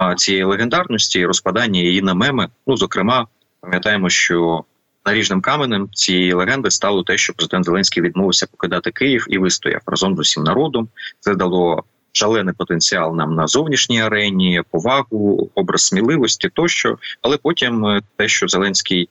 е, 0.01 0.15
цієї 0.15 0.43
легендарності, 0.43 1.25
розпадання 1.25 1.79
її 1.79 2.01
на 2.01 2.13
меми. 2.13 2.47
Ну 2.67 2.77
зокрема, 2.77 3.27
пам'ятаємо, 3.61 4.09
що 4.09 4.63
наріжним 5.05 5.41
каменем 5.41 5.89
цієї 5.93 6.33
легенди 6.33 6.71
стало 6.71 7.03
те, 7.03 7.17
що 7.17 7.33
президент 7.33 7.65
Зеленський 7.65 8.03
відмовився 8.03 8.47
покидати 8.47 8.91
Київ 8.91 9.25
і 9.29 9.37
вистояв 9.37 9.81
разом 9.85 10.15
з 10.15 10.19
усім 10.19 10.43
народом. 10.43 10.89
Це 11.19 11.35
дало 11.35 11.83
шалений 12.11 12.53
потенціал 12.57 13.15
нам 13.15 13.35
на 13.35 13.47
зовнішній 13.47 14.01
арені, 14.01 14.63
повагу, 14.71 15.49
образ 15.55 15.81
сміливості 15.81 16.49
тощо. 16.49 16.97
Але 17.21 17.37
потім 17.37 17.85
е, 17.85 18.01
те, 18.15 18.27
що 18.27 18.47
Зеленський 18.47 19.09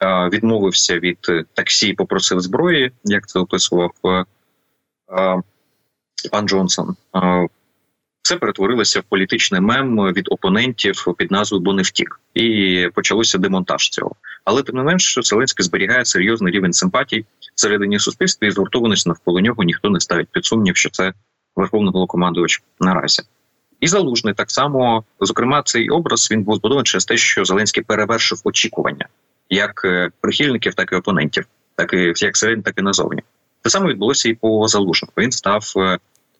е, 0.00 0.28
відмовився 0.28 0.98
від 0.98 1.18
таксі, 1.54 1.88
і 1.88 1.94
попросив 1.94 2.40
зброї, 2.40 2.92
як 3.04 3.28
це 3.28 3.38
описував 3.38 3.92
е, 4.04 4.24
пан 6.30 6.48
Джонсон. 6.48 6.96
Це 8.24 8.36
перетворилося 8.36 9.00
в 9.00 9.02
політичний 9.02 9.60
мем 9.60 10.12
від 10.12 10.28
опонентів 10.30 11.04
під 11.18 11.30
назвою 11.30 11.62
«Бо 11.62 11.72
не 11.72 11.82
втік», 11.82 12.20
і 12.34 12.88
почалося 12.94 13.38
демонтаж 13.38 13.90
цього. 13.90 14.14
Але 14.44 14.62
тим 14.62 14.76
не 14.76 14.82
менш, 14.82 15.18
Зеленський 15.22 15.64
зберігає 15.64 16.04
серйозний 16.04 16.52
рівень 16.52 16.72
симпатій 16.72 17.24
всередині 17.54 17.98
суспільства 17.98 18.48
і 18.48 18.50
згуртованість 18.50 19.06
навколо 19.06 19.40
нього 19.40 19.62
ніхто 19.62 19.90
не 19.90 20.00
ставить 20.00 20.28
під 20.32 20.44
сумнів, 20.44 20.76
що 20.76 20.90
це 20.90 21.12
верховний 21.56 21.92
головнокомандувач 21.92 22.62
наразі. 22.80 23.22
І 23.80 23.88
залужний 23.88 24.34
так 24.34 24.50
само, 24.50 25.04
зокрема, 25.20 25.62
цей 25.62 25.88
образ 25.88 26.28
він 26.30 26.42
був 26.42 26.56
збудований 26.56 26.84
через 26.84 27.04
те, 27.04 27.16
що 27.16 27.44
Зеленський 27.44 27.82
перевершив 27.82 28.40
очікування 28.44 29.08
як 29.50 29.82
е, 29.84 30.10
прихильників, 30.20 30.74
так 30.74 30.92
і 30.92 30.94
опонентів, 30.94 31.46
так 31.74 31.92
і 31.92 32.12
як 32.16 32.36
середньо, 32.36 32.62
так 32.62 32.74
і 32.78 32.82
назовні. 32.82 33.22
Те 33.62 33.70
саме 33.70 33.90
відбулося 33.90 34.28
і 34.28 34.34
по 34.34 34.68
залужному. 34.68 35.12
Він 35.18 35.32
став 35.32 35.72
е, 35.76 35.98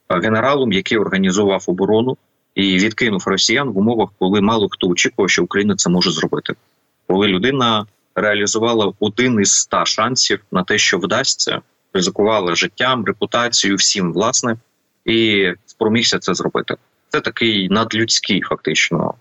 генералом, 0.09 0.73
який 0.73 0.99
організував 0.99 1.65
оборону 1.67 2.17
і 2.55 2.79
відкинув 2.79 3.23
росіян 3.27 3.69
в 3.69 3.79
умовах, 3.79 4.09
коли 4.19 4.41
мало 4.41 4.69
хто 4.69 4.89
очікував, 4.89 5.31
що 5.31 5.45
Україна 5.45 5.77
це 5.77 5.91
може 5.91 6.11
зробити, 6.11 6.55
коли 7.07 7.29
людина 7.29 7.87
реалізувала 8.15 8.93
один 9.01 9.41
із 9.41 9.51
ста 9.51 9.85
шансів 9.85 10.41
на 10.53 10.65
те, 10.65 10.79
що 10.79 10.99
вдасться, 10.99 11.61
ризикувала 11.93 12.55
життям, 12.55 13.05
репутацією, 13.05 13.77
всім 13.77 14.13
власне 14.13 14.57
і 15.05 15.53
спромігся 15.67 16.19
це 16.19 16.35
зробити. 16.35 16.77
Це 17.09 17.21
такий 17.21 17.69
надлюдський 17.69 18.41
фактично 18.41 19.15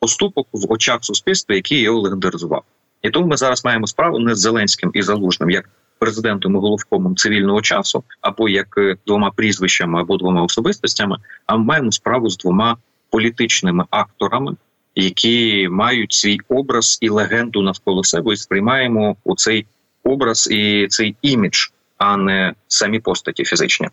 поступок 0.00 0.48
в 0.52 0.72
очах 0.72 0.98
суспільства, 1.04 1.54
який 1.54 1.80
його 1.80 2.00
легендаризував. 2.00 2.62
І 3.02 3.10
тому 3.10 3.26
ми 3.26 3.36
зараз 3.36 3.64
маємо 3.64 3.86
справу 3.86 4.18
не 4.18 4.34
з 4.34 4.38
Зеленським 4.38 4.90
і 4.94 5.02
Залужним, 5.02 5.50
як 5.50 5.68
президентом 5.98 6.54
і 6.54 6.58
головкомом 6.58 7.16
цивільного 7.16 7.62
часу, 7.62 8.04
або 8.20 8.48
як 8.48 8.74
е, 8.78 8.96
двома 9.06 9.30
прізвищами 9.30 10.00
або 10.00 10.16
двома 10.16 10.42
особистостями. 10.42 11.16
А 11.46 11.56
ми 11.56 11.64
маємо 11.64 11.92
справу 11.92 12.30
з 12.30 12.38
двома 12.38 12.76
політичними 13.10 13.84
акторами, 13.90 14.56
які 14.94 15.68
мають 15.68 16.12
свій 16.12 16.38
образ 16.48 16.98
і 17.00 17.08
легенду 17.08 17.62
навколо 17.62 18.04
себе, 18.04 18.32
і 18.32 18.36
сприймаємо 18.36 19.16
у 19.24 19.36
цей 19.36 19.66
образ 20.04 20.48
і 20.50 20.86
цей 20.90 21.16
імідж, 21.22 21.66
а 21.98 22.16
не 22.16 22.54
самі 22.68 23.00
постаті 23.00 23.44
фізичні. 23.44 23.88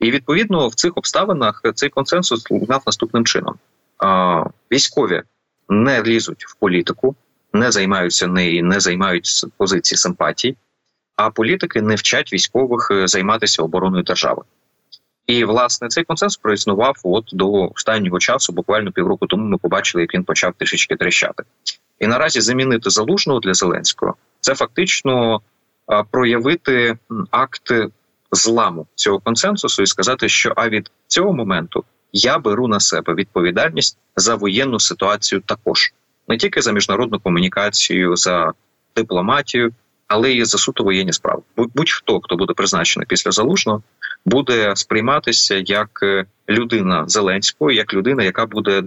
І 0.00 0.10
відповідно 0.10 0.68
в 0.68 0.74
цих 0.74 0.92
обставинах 0.96 1.62
цей 1.74 1.88
консенсус 1.88 2.50
лунав 2.50 2.82
наступним 2.86 3.24
чином: 3.24 3.54
військові 4.72 5.22
не 5.68 6.02
лізуть 6.02 6.46
в 6.46 6.54
політику, 6.54 7.16
не 7.52 7.70
займаються 7.70 8.26
неї, 8.26 8.62
не 8.62 8.80
займають 8.80 9.28
позиції 9.56 9.98
симпатій, 9.98 10.56
а 11.16 11.30
політики 11.30 11.82
не 11.82 11.94
вчать 11.94 12.32
військових 12.32 12.88
е, 12.90 13.08
займатися 13.08 13.62
обороною 13.62 14.02
держави. 14.02 14.42
І 15.26 15.44
власне 15.44 15.88
цей 15.88 16.04
консенсус 16.04 16.36
проіснував 16.36 16.96
от 17.02 17.24
до 17.32 17.52
останнього 17.52 18.18
часу, 18.18 18.52
буквально 18.52 18.92
півроку 18.92 19.26
тому 19.26 19.44
ми 19.44 19.58
побачили, 19.58 20.02
як 20.02 20.14
він 20.14 20.24
почав 20.24 20.54
трішечки 20.58 20.96
трещати. 20.96 21.42
І 21.98 22.06
наразі 22.06 22.40
замінити 22.40 22.90
залужного 22.90 23.40
для 23.40 23.54
Зеленського 23.54 24.14
це 24.40 24.54
фактично 24.54 25.40
проявити 26.10 26.98
акт 27.30 27.72
зламу 28.34 28.86
цього 28.94 29.18
консенсусу 29.18 29.82
і 29.82 29.86
сказати, 29.86 30.28
що 30.28 30.52
а 30.56 30.68
від 30.68 30.90
цього 31.06 31.32
моменту 31.32 31.84
я 32.12 32.38
беру 32.38 32.68
на 32.68 32.80
себе 32.80 33.14
відповідальність 33.14 33.98
за 34.16 34.34
воєнну 34.34 34.80
ситуацію, 34.80 35.40
також 35.40 35.92
не 36.28 36.36
тільки 36.36 36.62
за 36.62 36.72
міжнародну 36.72 37.20
комунікацію, 37.20 38.16
за 38.16 38.52
дипломатію, 38.96 39.72
але 40.06 40.32
і 40.32 40.44
за 40.44 40.58
суто 40.58 40.84
воєнні 40.84 41.12
справи. 41.12 41.42
Будь-хто, 41.56 42.20
хто 42.20 42.36
буде 42.36 42.54
призначений 42.54 43.06
після 43.06 43.30
залужного, 43.30 43.82
буде 44.24 44.76
сприйматися 44.76 45.54
як 45.54 46.00
е, 46.02 46.24
людина 46.48 47.04
Зеленського, 47.08 47.70
як 47.70 47.94
людина, 47.94 48.22
яка 48.22 48.46
буде 48.46 48.84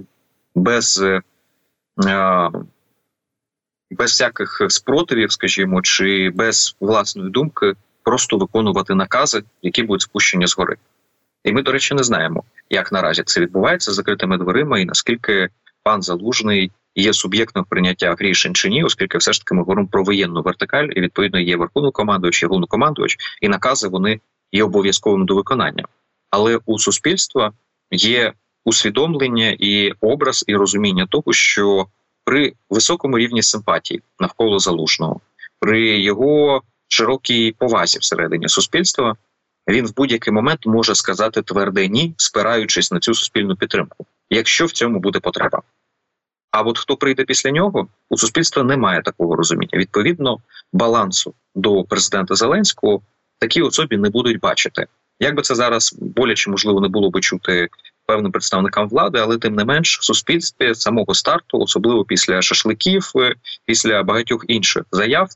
без 0.55 1.01
е, 1.01 1.21
без 3.91 4.11
всяких 4.11 4.61
спротивів, 4.69 5.31
скажімо, 5.31 5.81
чи 5.81 6.31
без 6.35 6.75
власної 6.79 7.29
думки 7.29 7.73
просто 8.07 8.37
виконувати 8.37 8.95
накази, 8.95 9.43
які 9.61 9.83
будуть 9.83 10.01
спущені 10.01 10.47
згори. 10.47 10.75
І 11.43 11.51
ми, 11.51 11.61
до 11.61 11.71
речі, 11.71 11.95
не 11.95 12.03
знаємо, 12.03 12.43
як 12.69 12.91
наразі 12.91 13.23
це 13.25 13.41
відбувається 13.41 13.91
з 13.91 13.95
закритими 13.95 14.37
дверима, 14.37 14.79
і 14.79 14.85
наскільки 14.85 15.49
пан 15.83 16.01
Залужний 16.01 16.71
є 16.95 17.13
суб'єктом 17.13 17.65
прийняття 17.69 18.15
рішень 18.19 18.55
чи 18.55 18.69
ні, 18.69 18.83
оскільки 18.83 19.17
все 19.17 19.33
ж 19.33 19.39
таки 19.39 19.55
ми 19.55 19.61
говоримо 19.61 19.87
про 19.87 20.03
воєнну 20.03 20.41
вертикаль, 20.41 20.87
і 20.95 21.01
відповідно 21.01 21.39
є 21.39 21.57
верховнокомандуючий, 21.57 22.47
і 22.47 22.49
головнокомандувач, 22.49 23.17
і 23.41 23.47
накази 23.47 23.87
вони 23.87 24.19
є 24.51 24.63
обов'язковим 24.63 25.25
до 25.25 25.35
виконання. 25.35 25.83
Але 26.29 26.59
у 26.65 26.79
суспільства 26.79 27.51
є 27.91 28.33
усвідомлення 28.65 29.55
і 29.59 29.91
образ, 30.01 30.43
і 30.47 30.55
розуміння 30.55 31.07
того, 31.09 31.33
що 31.33 31.87
при 32.25 32.53
високому 32.69 33.17
рівні 33.17 33.41
симпатії 33.41 34.01
навколо 34.19 34.59
залужного, 34.59 35.19
при 35.59 35.99
його 35.99 36.61
широкій 36.87 37.55
повазі 37.57 37.99
всередині 37.99 38.49
суспільства, 38.49 39.15
він 39.67 39.85
в 39.85 39.95
будь-який 39.95 40.33
момент 40.33 40.65
може 40.65 40.95
сказати 40.95 41.41
тверде 41.41 41.87
ні, 41.87 42.13
спираючись 42.17 42.91
на 42.91 42.99
цю 42.99 43.13
суспільну 43.13 43.55
підтримку, 43.55 44.05
якщо 44.29 44.65
в 44.65 44.71
цьому 44.71 44.99
буде 44.99 45.19
потреба. 45.19 45.61
А 46.51 46.61
от 46.61 46.79
хто 46.79 46.97
прийде 46.97 47.23
після 47.23 47.51
нього, 47.51 47.87
у 48.09 48.17
суспільства 48.17 48.63
немає 48.63 49.01
такого 49.01 49.35
розуміння. 49.35 49.71
Відповідно, 49.73 50.37
балансу 50.73 51.33
до 51.55 51.83
президента 51.83 52.35
Зеленського 52.35 53.01
такі 53.39 53.61
особі 53.61 53.97
не 53.97 54.09
будуть 54.09 54.39
бачити. 54.39 54.87
Як 55.19 55.35
би 55.35 55.41
це 55.41 55.55
зараз 55.55 55.95
боляче 56.01 56.51
можливо 56.51 56.81
не 56.81 56.87
було 56.87 57.09
би 57.09 57.21
чути 57.21 57.67
певним 58.05 58.31
представникам 58.31 58.89
влади, 58.89 59.19
але 59.19 59.37
тим 59.37 59.55
не 59.55 59.65
менш 59.65 59.99
в 59.99 60.03
суспільстві 60.03 60.75
самого 60.75 61.13
старту, 61.13 61.59
особливо 61.59 62.05
після 62.05 62.41
шашликів, 62.41 63.11
е, 63.15 63.35
після 63.65 64.03
багатьох 64.03 64.45
інших 64.47 64.83
заяв, 64.91 65.29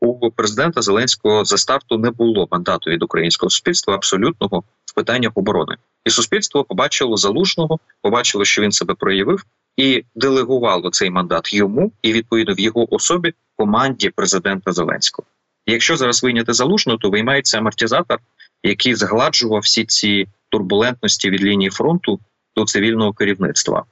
у 0.00 0.30
президента 0.30 0.82
Зеленського 0.82 1.44
за 1.44 1.58
старту 1.58 1.98
не 1.98 2.10
було 2.10 2.48
мандату 2.50 2.90
від 2.90 3.02
українського 3.02 3.50
суспільства 3.50 3.94
абсолютного 3.94 4.64
в 4.84 4.94
питаннях 4.94 5.32
оборони, 5.34 5.76
і 6.04 6.10
суспільство 6.10 6.64
побачило 6.64 7.16
залужного, 7.16 7.78
побачило, 8.02 8.44
що 8.44 8.62
він 8.62 8.72
себе 8.72 8.94
проявив, 8.94 9.44
і 9.76 10.04
делегувало 10.14 10.90
цей 10.90 11.10
мандат 11.10 11.54
йому, 11.54 11.92
і 12.02 12.12
відповідно 12.12 12.54
в 12.54 12.60
його 12.60 12.94
особі 12.94 13.34
команді 13.56 14.10
президента 14.10 14.72
Зеленського. 14.72 15.26
Якщо 15.66 15.96
зараз 15.96 16.22
вийняти 16.22 16.52
залужного, 16.52 16.98
то 16.98 17.10
виймається 17.10 17.58
амортизатор, 17.58 18.18
який 18.62 18.94
згладжував 18.94 19.60
всі 19.60 19.84
ці 19.84 20.26
турбулентності 20.48 21.30
від 21.30 21.42
лінії 21.42 21.70
фронту 21.70 22.20
до 22.56 22.64
цивільного 22.64 23.12
керівництва. 23.12 23.84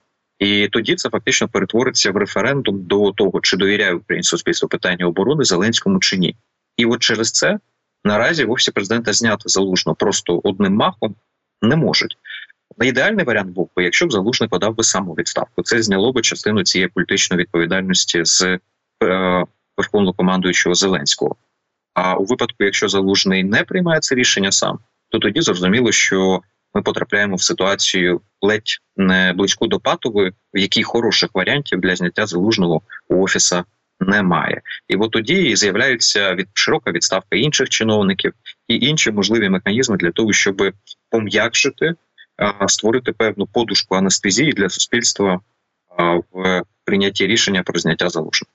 І 0.43 0.69
тоді 0.69 0.95
це 0.95 1.11
фактично 1.11 1.49
перетвориться 1.49 2.11
в 2.11 2.17
референдум 2.17 2.83
до 2.83 3.13
того, 3.13 3.41
чи 3.41 3.57
довіряє 3.57 3.95
українське 3.95 4.31
суспільство 4.31 4.69
питання 4.69 5.07
оборони 5.07 5.45
Зеленському 5.45 5.99
чи 6.01 6.17
ні. 6.17 6.37
І 6.77 6.87
от 6.87 7.01
через 7.01 7.31
це 7.31 7.59
наразі 8.05 8.45
в 8.45 8.51
офісі 8.51 8.71
президента 8.71 9.13
зняти 9.13 9.43
залужно 9.47 9.95
просто 9.95 10.41
одним 10.45 10.75
махом 10.75 11.15
не 11.63 11.77
можуть. 11.77 12.17
Ідеальний 12.83 13.25
варіант 13.25 13.51
був 13.51 13.71
би, 13.77 13.85
якщо 13.85 14.07
б 14.07 14.13
залужний 14.13 14.49
подав 14.49 14.75
би 14.75 14.85
саму 14.85 15.15
відставку. 15.15 15.63
Це 15.63 15.83
зняло 15.83 16.13
би 16.13 16.23
частину 16.23 16.63
цієї 16.63 16.89
політичної 16.89 17.43
відповідальності 17.43 18.25
з 18.25 18.43
е, 18.43 18.59
верховнокомандуючого 19.77 20.75
Зеленського. 20.75 21.37
А 21.95 22.15
у 22.15 22.25
випадку, 22.25 22.65
якщо 22.65 22.89
залужний 22.89 23.45
не 23.45 23.65
приймає 23.65 24.01
це 24.01 24.15
рішення 24.15 24.53
сам, 24.53 24.79
то 25.09 25.19
тоді 25.19 25.41
зрозуміло, 25.41 25.93
що 25.93 26.43
ми 26.75 26.83
потрапляємо 26.83 27.37
в 27.37 27.43
ситуацію 27.43 28.21
ледь 28.43 28.79
не 28.97 29.33
близьку 29.33 29.67
до 29.67 29.81
патової, 29.81 30.33
в 30.55 30.59
якій 30.59 30.83
хороших 30.83 31.31
варіантів 31.35 31.81
для 31.81 31.97
зняття 31.97 32.27
залужного 32.27 32.83
офіса 33.09 33.65
немає. 34.01 34.61
І 34.89 34.97
от 34.97 35.11
тоді 35.11 35.57
з'являється 35.57 36.35
від 36.35 36.49
широка 36.55 36.93
відставка 36.93 37.37
інших 37.37 37.69
чиновників 37.69 38.33
і 38.69 38.77
інші 38.77 39.11
можливі 39.11 39.49
механізми 39.49 39.97
для 39.97 40.11
того, 40.11 40.33
щоб 40.33 40.73
пом'якшити, 41.11 41.95
створити 42.67 43.13
певну 43.13 43.47
подушку 43.47 43.95
анестезії 43.95 44.53
для 44.53 44.69
суспільства 44.69 45.41
в 46.33 46.63
прийнятті 46.85 47.27
рішення 47.27 47.63
про 47.63 47.79
зняття 47.79 48.09
залужного. 48.09 48.53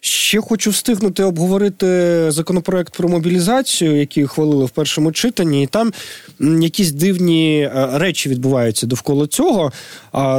Ще 0.00 0.40
хочу 0.40 0.70
встигнути 0.70 1.22
обговорити 1.22 2.26
законопроект 2.28 2.96
про 2.96 3.08
мобілізацію, 3.08 3.96
який 3.96 4.24
ухвалили 4.24 4.64
в 4.64 4.70
першому 4.70 5.12
читанні, 5.12 5.62
і 5.62 5.66
там 5.66 5.92
якісь 6.40 6.92
дивні 6.92 7.60
е, 7.60 7.88
речі 7.92 8.28
відбуваються 8.28 8.86
довкола 8.86 9.26
цього, 9.26 9.72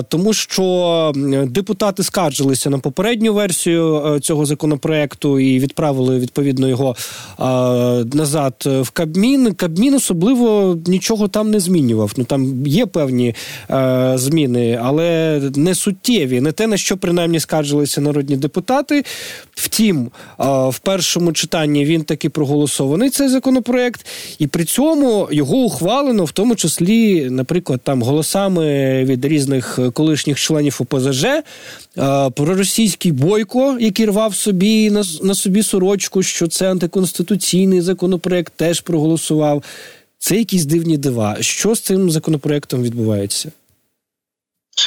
тому 0.08 0.34
що 0.34 1.12
депутати 1.48 2.04
скаржилися 2.04 2.70
на 2.70 2.80
попередню 2.80 3.34
версію 3.34 3.96
е, 4.06 4.20
цього 4.20 4.46
законопроекту 4.46 5.40
і 5.40 5.60
відправили 5.60 6.20
відповідно 6.20 6.68
його 6.68 6.96
назад 8.14 8.54
в 8.66 8.90
Кабмін. 8.90 9.54
Кабмін 9.54 9.94
особливо 9.94 10.78
нічого 10.88 11.28
там 11.28 11.52
не 11.52 11.60
змінював. 11.60 12.14
Ну 12.18 12.24
там 12.24 12.68
є 12.68 12.86
певні 12.86 13.36
е, 13.72 14.14
зміни, 14.16 14.80
але 14.84 15.42
не 15.56 15.76
суттєві, 15.76 16.42
не 16.42 16.52
те 16.52 16.68
на 16.68 16.78
що 16.78 16.98
принаймні 16.98 17.40
скаржилися 17.40 18.02
народні 18.02 18.38
депутати. 18.38 19.04
Втім, 19.56 20.12
в 20.70 20.80
першому 20.80 21.34
читанні 21.34 21.86
він 21.86 22.04
таки 22.04 22.30
проголосований 22.30 23.10
цей 23.10 23.30
законопроект, 23.30 24.06
і 24.40 24.48
при 24.48 24.66
цьому 24.66 25.28
його 25.32 25.58
ухвалено, 25.58 26.26
в 26.26 26.32
тому 26.32 26.56
числі, 26.56 27.30
наприклад, 27.30 27.82
там 27.84 28.02
голосами 28.02 29.04
від 29.04 29.26
різних 29.26 29.80
колишніх 29.94 30.40
членів 30.40 30.78
ОПЗЖ. 30.80 31.26
Проросійський 32.36 33.12
бойко, 33.12 33.78
який 33.80 34.06
рвав 34.06 34.36
собі 34.36 34.92
на, 34.92 35.04
на 35.24 35.36
собі 35.36 35.64
сорочку, 35.64 36.24
що 36.24 36.48
це 36.48 36.72
антиконституційний 36.72 37.82
законопроект, 37.82 38.54
теж 38.56 38.82
проголосував. 38.82 39.64
Це 40.20 40.38
якісь 40.38 40.66
дивні 40.66 40.98
дива. 40.98 41.38
Що 41.40 41.76
з 41.76 41.80
цим 41.80 42.12
законопроектом 42.12 42.84
відбувається? 42.84 43.52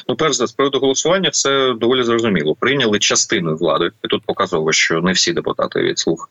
Ну, 0.08 0.16
перш 0.16 0.36
за 0.36 0.46
з 0.46 0.52
приводу 0.52 0.78
голосування, 0.78 1.30
це 1.30 1.74
доволі 1.80 2.02
зрозуміло. 2.02 2.56
Прийняли 2.60 2.98
частину 2.98 3.56
влади, 3.56 3.90
і 4.04 4.08
тут 4.08 4.22
показово, 4.26 4.72
що 4.72 5.00
не 5.00 5.12
всі 5.12 5.32
депутати 5.32 5.82
від 5.82 5.98
слух 5.98 6.30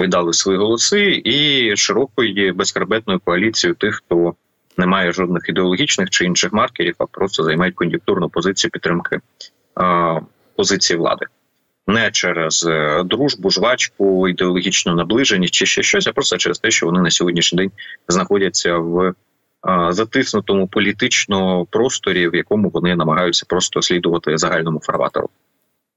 віддали 0.00 0.32
свої 0.32 0.58
голоси, 0.58 1.22
і 1.24 1.76
широкої 1.76 2.52
безкарбетної 2.52 3.18
коаліції 3.24 3.74
тих, 3.74 3.94
хто 3.94 4.34
не 4.76 4.86
має 4.86 5.12
жодних 5.12 5.48
ідеологічних 5.48 6.10
чи 6.10 6.24
інших 6.24 6.52
маркерів, 6.52 6.94
а 6.98 7.06
просто 7.06 7.42
займають 7.42 7.74
кон'юнктурну 7.74 8.28
позицію 8.28 8.70
підтримки 8.70 9.20
а, 9.74 10.18
позиції 10.56 10.98
влади. 10.98 11.26
Не 11.86 12.10
через 12.10 12.66
е, 12.66 13.02
дружбу, 13.04 13.50
жвачку, 13.50 14.28
ідеологічну 14.28 14.94
наближеність 14.94 15.54
чи 15.54 15.66
ще 15.66 15.82
щось, 15.82 16.06
а 16.06 16.12
просто 16.12 16.36
через 16.36 16.58
те, 16.58 16.70
що 16.70 16.86
вони 16.86 17.00
на 17.00 17.10
сьогоднішній 17.10 17.56
день 17.56 17.70
знаходяться 18.08 18.78
в 18.78 19.14
затиснутому 19.88 20.68
політичному 20.68 21.66
просторі, 21.70 22.28
в 22.28 22.34
якому 22.34 22.68
вони 22.68 22.96
намагаються 22.96 23.46
просто 23.48 23.82
слідувати 23.82 24.38
загальному 24.38 24.80
фарватеру. 24.80 25.28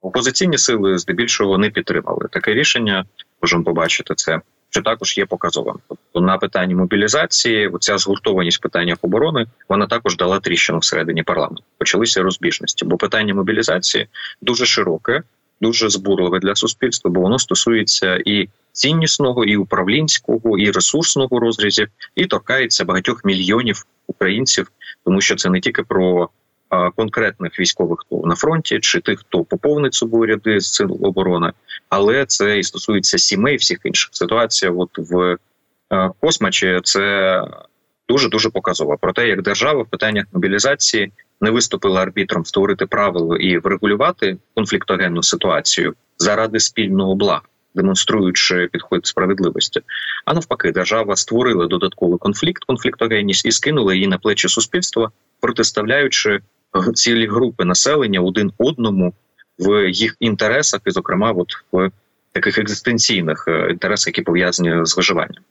Опозиційні 0.02 0.58
сили 0.58 0.98
здебільшого 0.98 1.58
не 1.58 1.70
підтримали 1.70 2.28
таке 2.32 2.54
рішення. 2.54 3.06
Можемо 3.42 3.64
побачити 3.64 4.16
це, 4.16 4.42
що 4.70 4.82
також 4.82 5.18
є 5.18 5.26
показовим. 5.26 5.76
Тобто 5.88 6.22
на 6.22 6.38
питанні 6.38 6.76
мобілізації, 6.76 7.68
оця 7.68 7.98
згуртованість 7.98 8.58
в 8.58 8.62
питаннях 8.62 8.98
оборони, 9.02 9.46
вона 9.70 9.88
також 9.88 10.18
дала 10.18 10.40
тріщину 10.40 10.80
всередині 10.80 11.24
парламенту. 11.24 11.64
Почалися 11.78 12.24
розбіжності, 12.24 12.86
бо 12.86 12.98
питання 12.98 13.34
мобілізації 13.34 14.08
дуже 14.42 14.66
широке, 14.66 15.22
дуже 15.62 15.90
збурливе 15.90 16.40
для 16.40 16.56
суспільства, 16.56 17.12
бо 17.12 17.22
воно 17.22 17.40
стосується 17.40 18.20
і 18.26 18.50
ціннісного, 18.74 19.46
і 19.46 19.58
управлінського, 19.58 20.58
і 20.58 20.72
ресурсного 20.72 21.40
розрізів, 21.40 21.88
і 22.16 22.26
торкається 22.26 22.86
багатьох 22.86 23.26
мільйонів 23.26 23.86
українців, 24.08 24.72
тому 25.06 25.22
що 25.22 25.36
це 25.36 25.50
не 25.50 25.60
тільки 25.60 25.84
про 25.84 26.30
конкретних 26.96 27.60
військових 27.60 28.00
хто 28.00 28.28
на 28.28 28.36
фронті, 28.36 28.80
чи 28.80 29.00
тих, 29.00 29.20
хто 29.20 29.44
поповнить 29.44 29.94
собою 29.94 30.26
ряди 30.26 30.60
з 30.60 30.74
сил 30.74 31.00
оборони, 31.02 31.52
але 31.90 32.26
це 32.26 32.60
і 32.60 32.64
стосується 32.64 33.18
сімей 33.18 33.56
всіх 33.56 33.80
інших. 33.84 34.10
Ситуація, 34.14 34.72
от 34.72 34.90
в 34.98 35.38
космачі, 36.20 36.80
це 36.84 37.42
дуже 38.10 38.30
дуже 38.30 38.50
показова 38.50 38.98
про 38.98 39.14
те, 39.14 39.28
як 39.28 39.42
держава 39.42 39.84
в 39.84 39.88
питаннях 39.88 40.26
мобілізації 40.34 41.12
не 41.42 41.52
виступила 41.52 42.02
арбітром 42.02 42.46
створити 42.46 42.86
правила 42.86 43.38
і 43.38 43.58
врегулювати 43.58 44.38
конфліктогенну 44.56 45.24
ситуацію 45.24 45.94
заради 46.18 46.60
спільного 46.60 47.16
блага 47.16 47.42
демонструючи 47.76 48.70
підход 48.72 49.06
справедливості. 49.06 49.82
А 50.26 50.34
навпаки, 50.34 50.72
держава 50.72 51.16
створила 51.16 51.68
додатковий 51.68 52.18
конфлікт, 52.18 52.64
конфліктогенність 52.64 53.46
і 53.46 53.52
скинула 53.52 53.94
її 53.94 54.08
на 54.08 54.18
плечі 54.18 54.48
суспільства, 54.48 55.12
протиставляючи 55.40 56.40
цілі 56.94 57.28
групи 57.28 57.66
населення 57.66 58.20
один 58.20 58.52
одному 58.58 59.14
в 59.60 59.90
їх 59.90 60.16
інтересах, 60.20 60.82
і, 60.86 60.92
зокрема, 60.92 61.32
от 61.32 61.48
в 61.72 61.92
таких 62.32 62.58
екзистенційних 62.58 63.46
е, 63.48 63.68
інтересах, 63.70 64.08
які 64.08 64.22
пов'язані 64.22 64.86
з 64.86 64.98
виживанням. 64.98 65.44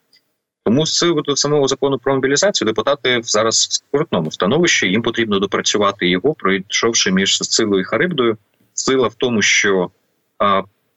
Тому 0.64 0.86
з 0.86 0.98
цього 0.98 1.36
самого 1.36 1.68
закону 1.68 1.98
про 1.98 2.14
мобілізацію 2.14 2.66
депутати 2.66 3.20
зараз 3.22 3.68
в 3.70 3.72
скрутному 3.72 4.30
становищі 4.30 4.86
їм 4.86 5.02
потрібно 5.02 5.38
допрацювати 5.38 6.08
його, 6.08 6.34
пройшовши 6.34 7.10
між 7.10 7.38
силою 7.38 7.80
і 7.80 7.84
харибдою. 7.84 8.36
Сила 8.74 9.08
в 9.08 9.14
тому, 9.14 9.42
що 9.42 9.90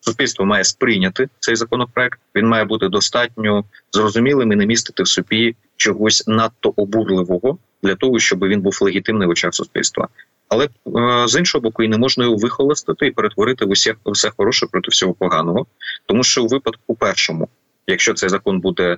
суспільство 0.06 0.46
має 0.46 0.64
сприйняти 0.64 1.30
цей 1.40 1.56
законопроект. 1.56 2.20
Він 2.36 2.48
має 2.48 2.66
бути 2.66 2.90
достатньо 2.90 3.64
зрозумілим 3.92 4.52
і 4.52 4.56
не 4.56 4.66
містити 4.66 5.04
в 5.04 5.08
собі 5.08 5.56
чогось 5.78 6.28
надто 6.28 6.74
обурливого 6.76 7.58
для 7.84 7.96
того, 7.96 8.20
щоб 8.20 8.46
він 8.46 8.62
був 8.62 8.78
легітимний 8.82 9.28
в 9.28 9.32
очах 9.32 9.54
суспільства. 9.54 10.08
Але 10.50 10.66
е, 10.66 11.28
з 11.28 11.40
іншого 11.40 11.62
боку, 11.62 11.84
і 11.84 11.88
не 11.88 11.98
можна 11.98 12.24
його 12.24 12.36
вихолостити 12.36 13.08
і 13.08 13.12
перетворити 13.12 13.66
в 13.66 13.70
усе, 13.70 13.96
все 14.06 14.32
хороше 14.38 14.66
проти 14.72 14.92
всього 14.92 15.14
поганого, 15.14 15.66
тому 16.06 16.24
що 16.24 16.44
у 16.44 16.48
випадку 16.48 16.96
першому, 16.96 17.48
якщо 17.88 18.14
цей 18.14 18.30
закон 18.30 18.60
буде 18.60 18.98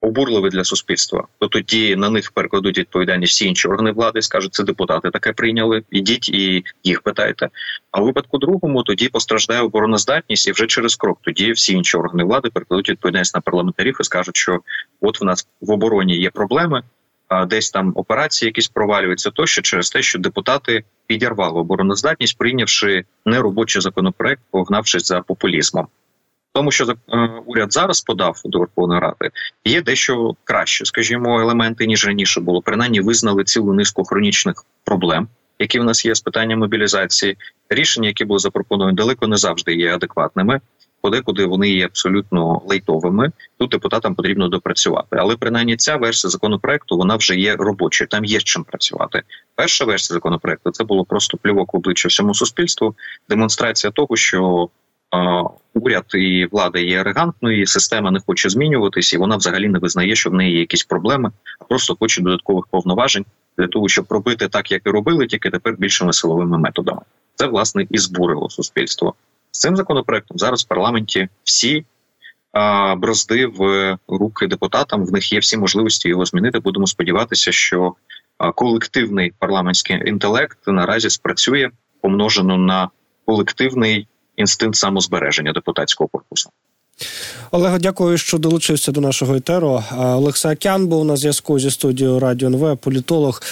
обурливий 0.00 0.50
для 0.50 0.64
суспільства, 0.64 1.26
то 1.38 1.48
тоді 1.48 1.96
на 1.96 2.10
них 2.10 2.32
перекладуть 2.32 2.78
відповідальність 2.78 3.32
всі 3.32 3.46
інші 3.46 3.68
органи 3.68 3.92
влади, 3.92 4.22
скажуть, 4.22 4.54
це 4.54 4.64
депутати 4.64 5.10
таке 5.10 5.32
прийняли. 5.32 5.82
Ідіть 5.90 6.28
і 6.28 6.64
їх 6.84 7.00
питайте. 7.02 7.48
А 7.90 8.00
у 8.00 8.04
випадку 8.04 8.38
другому 8.38 8.82
тоді 8.82 9.08
постраждає 9.08 9.60
обороноздатність, 9.60 10.48
і 10.48 10.52
вже 10.52 10.66
через 10.66 10.96
крок 10.96 11.18
тоді 11.22 11.52
всі 11.52 11.72
інші 11.72 11.96
органи 11.96 12.24
влади 12.24 12.50
перекладуть 12.50 12.90
відповідальність 12.90 13.34
на 13.34 13.40
парламентарів 13.40 13.96
і 14.00 14.04
скажуть, 14.04 14.36
що 14.36 14.60
от 15.00 15.20
в 15.20 15.24
нас 15.24 15.46
в 15.60 15.70
обороні 15.70 16.16
є 16.16 16.30
проблеми. 16.30 16.82
А 17.28 17.46
десь 17.46 17.70
там 17.70 17.92
операції 17.96 18.46
якісь 18.46 18.68
провалюються 18.68 19.30
тощо 19.30 19.62
через 19.62 19.90
те, 19.90 20.02
що 20.02 20.18
депутати 20.18 20.84
підірвали 21.06 21.60
обороноздатність, 21.60 22.38
прийнявши 22.38 23.04
неробочий 23.24 23.82
законопроект, 23.82 24.42
погнавшись 24.50 25.06
за 25.06 25.20
популізмом 25.20 25.86
тому, 26.52 26.70
що 26.70 26.94
е, 27.08 27.16
уряд 27.46 27.72
зараз 27.72 28.00
подав 28.00 28.40
до 28.44 28.58
Верховної 28.58 29.00
Ради, 29.00 29.30
є 29.64 29.82
дещо 29.82 30.34
краще, 30.44 30.84
скажімо, 30.84 31.40
елементи 31.40 31.86
ніж 31.86 32.06
раніше 32.06 32.40
було. 32.40 32.62
Принаймні 32.62 33.00
визнали 33.00 33.44
цілу 33.44 33.72
низку 33.72 34.04
хронічних 34.04 34.64
проблем, 34.84 35.28
які 35.58 35.80
в 35.80 35.84
нас 35.84 36.04
є 36.04 36.14
з 36.14 36.20
питанням 36.20 36.58
мобілізації. 36.58 37.36
Рішення, 37.68 38.08
які 38.08 38.24
були 38.24 38.38
запропоновані, 38.38 38.96
далеко 38.96 39.26
не 39.26 39.36
завжди 39.36 39.74
є 39.74 39.94
адекватними. 39.94 40.60
Подекуди 41.00 41.46
вони 41.46 41.70
є 41.70 41.84
абсолютно 41.84 42.62
лейтовими. 42.66 43.32
Тут 43.58 43.70
депутатам 43.70 44.14
потрібно 44.14 44.48
допрацювати. 44.48 45.16
Але 45.18 45.36
принаймні 45.36 45.76
ця 45.76 45.96
версія 45.96 46.30
законопроекту 46.30 46.96
вона 46.96 47.16
вже 47.16 47.36
є 47.36 47.56
робочою. 47.56 48.08
Там 48.08 48.24
є 48.24 48.40
з 48.40 48.44
чим 48.44 48.64
працювати. 48.64 49.22
Перша 49.54 49.84
версія 49.84 50.14
законопроекту 50.14 50.70
це 50.70 50.84
було 50.84 51.04
просто 51.04 51.38
плювок 51.38 51.74
в 51.74 51.76
обличчя 51.76 52.08
всьому 52.08 52.34
суспільству, 52.34 52.94
демонстрація 53.28 53.90
того, 53.90 54.16
що 54.16 54.68
уряд 55.74 56.04
і 56.14 56.48
влада 56.52 56.78
є 56.78 57.00
арогантною, 57.00 57.62
і 57.62 57.66
система 57.66 58.10
не 58.10 58.20
хоче 58.26 58.48
змінюватись, 58.48 59.12
і 59.12 59.18
вона 59.18 59.36
взагалі 59.36 59.68
не 59.68 59.78
визнає, 59.78 60.14
що 60.14 60.30
в 60.30 60.34
неї 60.34 60.52
є 60.52 60.58
якісь 60.58 60.84
проблеми, 60.84 61.30
а 61.60 61.64
просто 61.64 61.96
хоче 62.00 62.22
додаткових 62.22 62.66
повноважень 62.66 63.24
для 63.58 63.66
того, 63.66 63.88
щоб 63.88 64.06
робити 64.10 64.48
так, 64.48 64.72
як 64.72 64.82
і 64.86 64.90
робили, 64.90 65.26
тільки 65.26 65.50
тепер 65.50 65.76
більшими 65.78 66.12
силовими 66.12 66.58
методами. 66.58 67.00
Це 67.34 67.46
власне 67.46 67.86
і 67.90 67.98
збурило 67.98 68.50
суспільство 68.50 69.14
з 69.50 69.60
цим 69.60 69.76
законопроектом. 69.76 70.38
Зараз 70.38 70.64
в 70.64 70.68
парламенті 70.68 71.28
всі 71.44 71.84
а, 72.52 72.94
бразди 72.94 73.46
в 73.46 73.96
руки 74.08 74.46
депутатам. 74.46 75.06
В 75.06 75.12
них 75.12 75.32
є 75.32 75.38
всі 75.38 75.56
можливості 75.56 76.08
його 76.08 76.24
змінити. 76.24 76.58
Будемо 76.58 76.86
сподіватися, 76.86 77.52
що 77.52 77.94
колективний 78.54 79.32
парламентський 79.38 80.08
інтелект 80.08 80.58
наразі 80.66 81.10
спрацює 81.10 81.70
помножено 82.00 82.56
на 82.56 82.88
колективний 83.24 84.06
інстинкт 84.40 84.76
самозбереження 84.76 85.52
депутатського 85.52 86.08
корпусу. 86.08 86.50
Олега, 87.50 87.78
дякую, 87.78 88.18
що 88.18 88.38
долучився 88.38 88.92
до 88.92 89.00
нашого 89.00 89.34
етеру. 89.34 89.82
Олег 89.98 90.36
Саакян 90.36 90.86
був 90.86 91.04
на 91.04 91.16
зв'язку 91.16 91.58
зі 91.58 91.70
студією 91.70 92.18
Радіо 92.18 92.48
НВ, 92.48 92.76
політолог. 92.76 93.42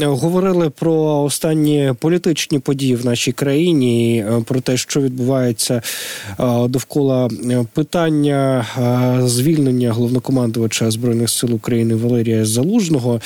Говорили 0.00 0.70
про 0.70 1.22
останні 1.22 1.94
політичні 1.98 2.58
події 2.58 2.94
в 2.96 3.06
нашій 3.06 3.32
країні, 3.32 4.24
е, 4.28 4.42
про 4.46 4.60
те, 4.60 4.76
що 4.76 5.00
відбувається 5.00 5.82
довкола 6.68 7.26
е, 7.50 7.66
питання 7.74 8.66
звільнення 9.24 9.92
головнокомандувача 9.92 10.90
збройних 10.90 11.30
сил 11.30 11.54
України 11.54 11.94
Валерія 11.94 12.44
Залужного. 12.44 13.20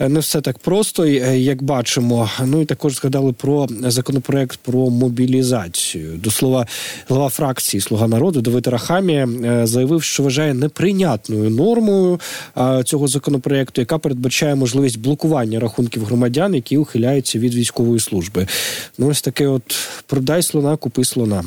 Е, 0.00 0.08
не 0.08 0.20
все 0.20 0.40
так 0.40 0.58
просто, 0.58 1.06
як 1.06 1.62
бачимо. 1.62 2.30
Ну 2.46 2.60
і 2.60 2.64
також 2.64 2.94
згадали 2.94 3.32
про 3.32 3.66
законопроект 3.80 4.58
про 4.62 4.90
мобілізацію. 4.90 6.16
До 6.16 6.30
слова, 6.30 6.66
глава 7.08 7.28
фракції 7.28 7.80
Слуга 7.80 8.08
народу 8.08 8.40
Давид 8.40 8.67
Рахамі 8.70 9.18
Хамі 9.18 9.66
заявив, 9.66 10.02
що 10.02 10.22
вважає 10.22 10.54
неприйнятною 10.54 11.50
нормою 11.50 12.20
е, 12.58 12.82
цього 12.84 13.08
законопроекту, 13.08 13.80
яка 13.80 13.98
передбачає 13.98 14.54
можливість 14.54 14.98
блокування 15.00 15.60
рахунків 15.60 16.04
громадян, 16.04 16.54
які 16.54 16.76
ухиляються 16.76 17.38
від 17.38 17.54
військової 17.54 18.00
служби. 18.00 18.46
Ну 18.98 19.08
ось 19.08 19.22
таке, 19.22 19.46
от 19.46 19.76
продай 20.06 20.42
слона, 20.42 20.76
купи 20.76 21.04
слона. 21.04 21.44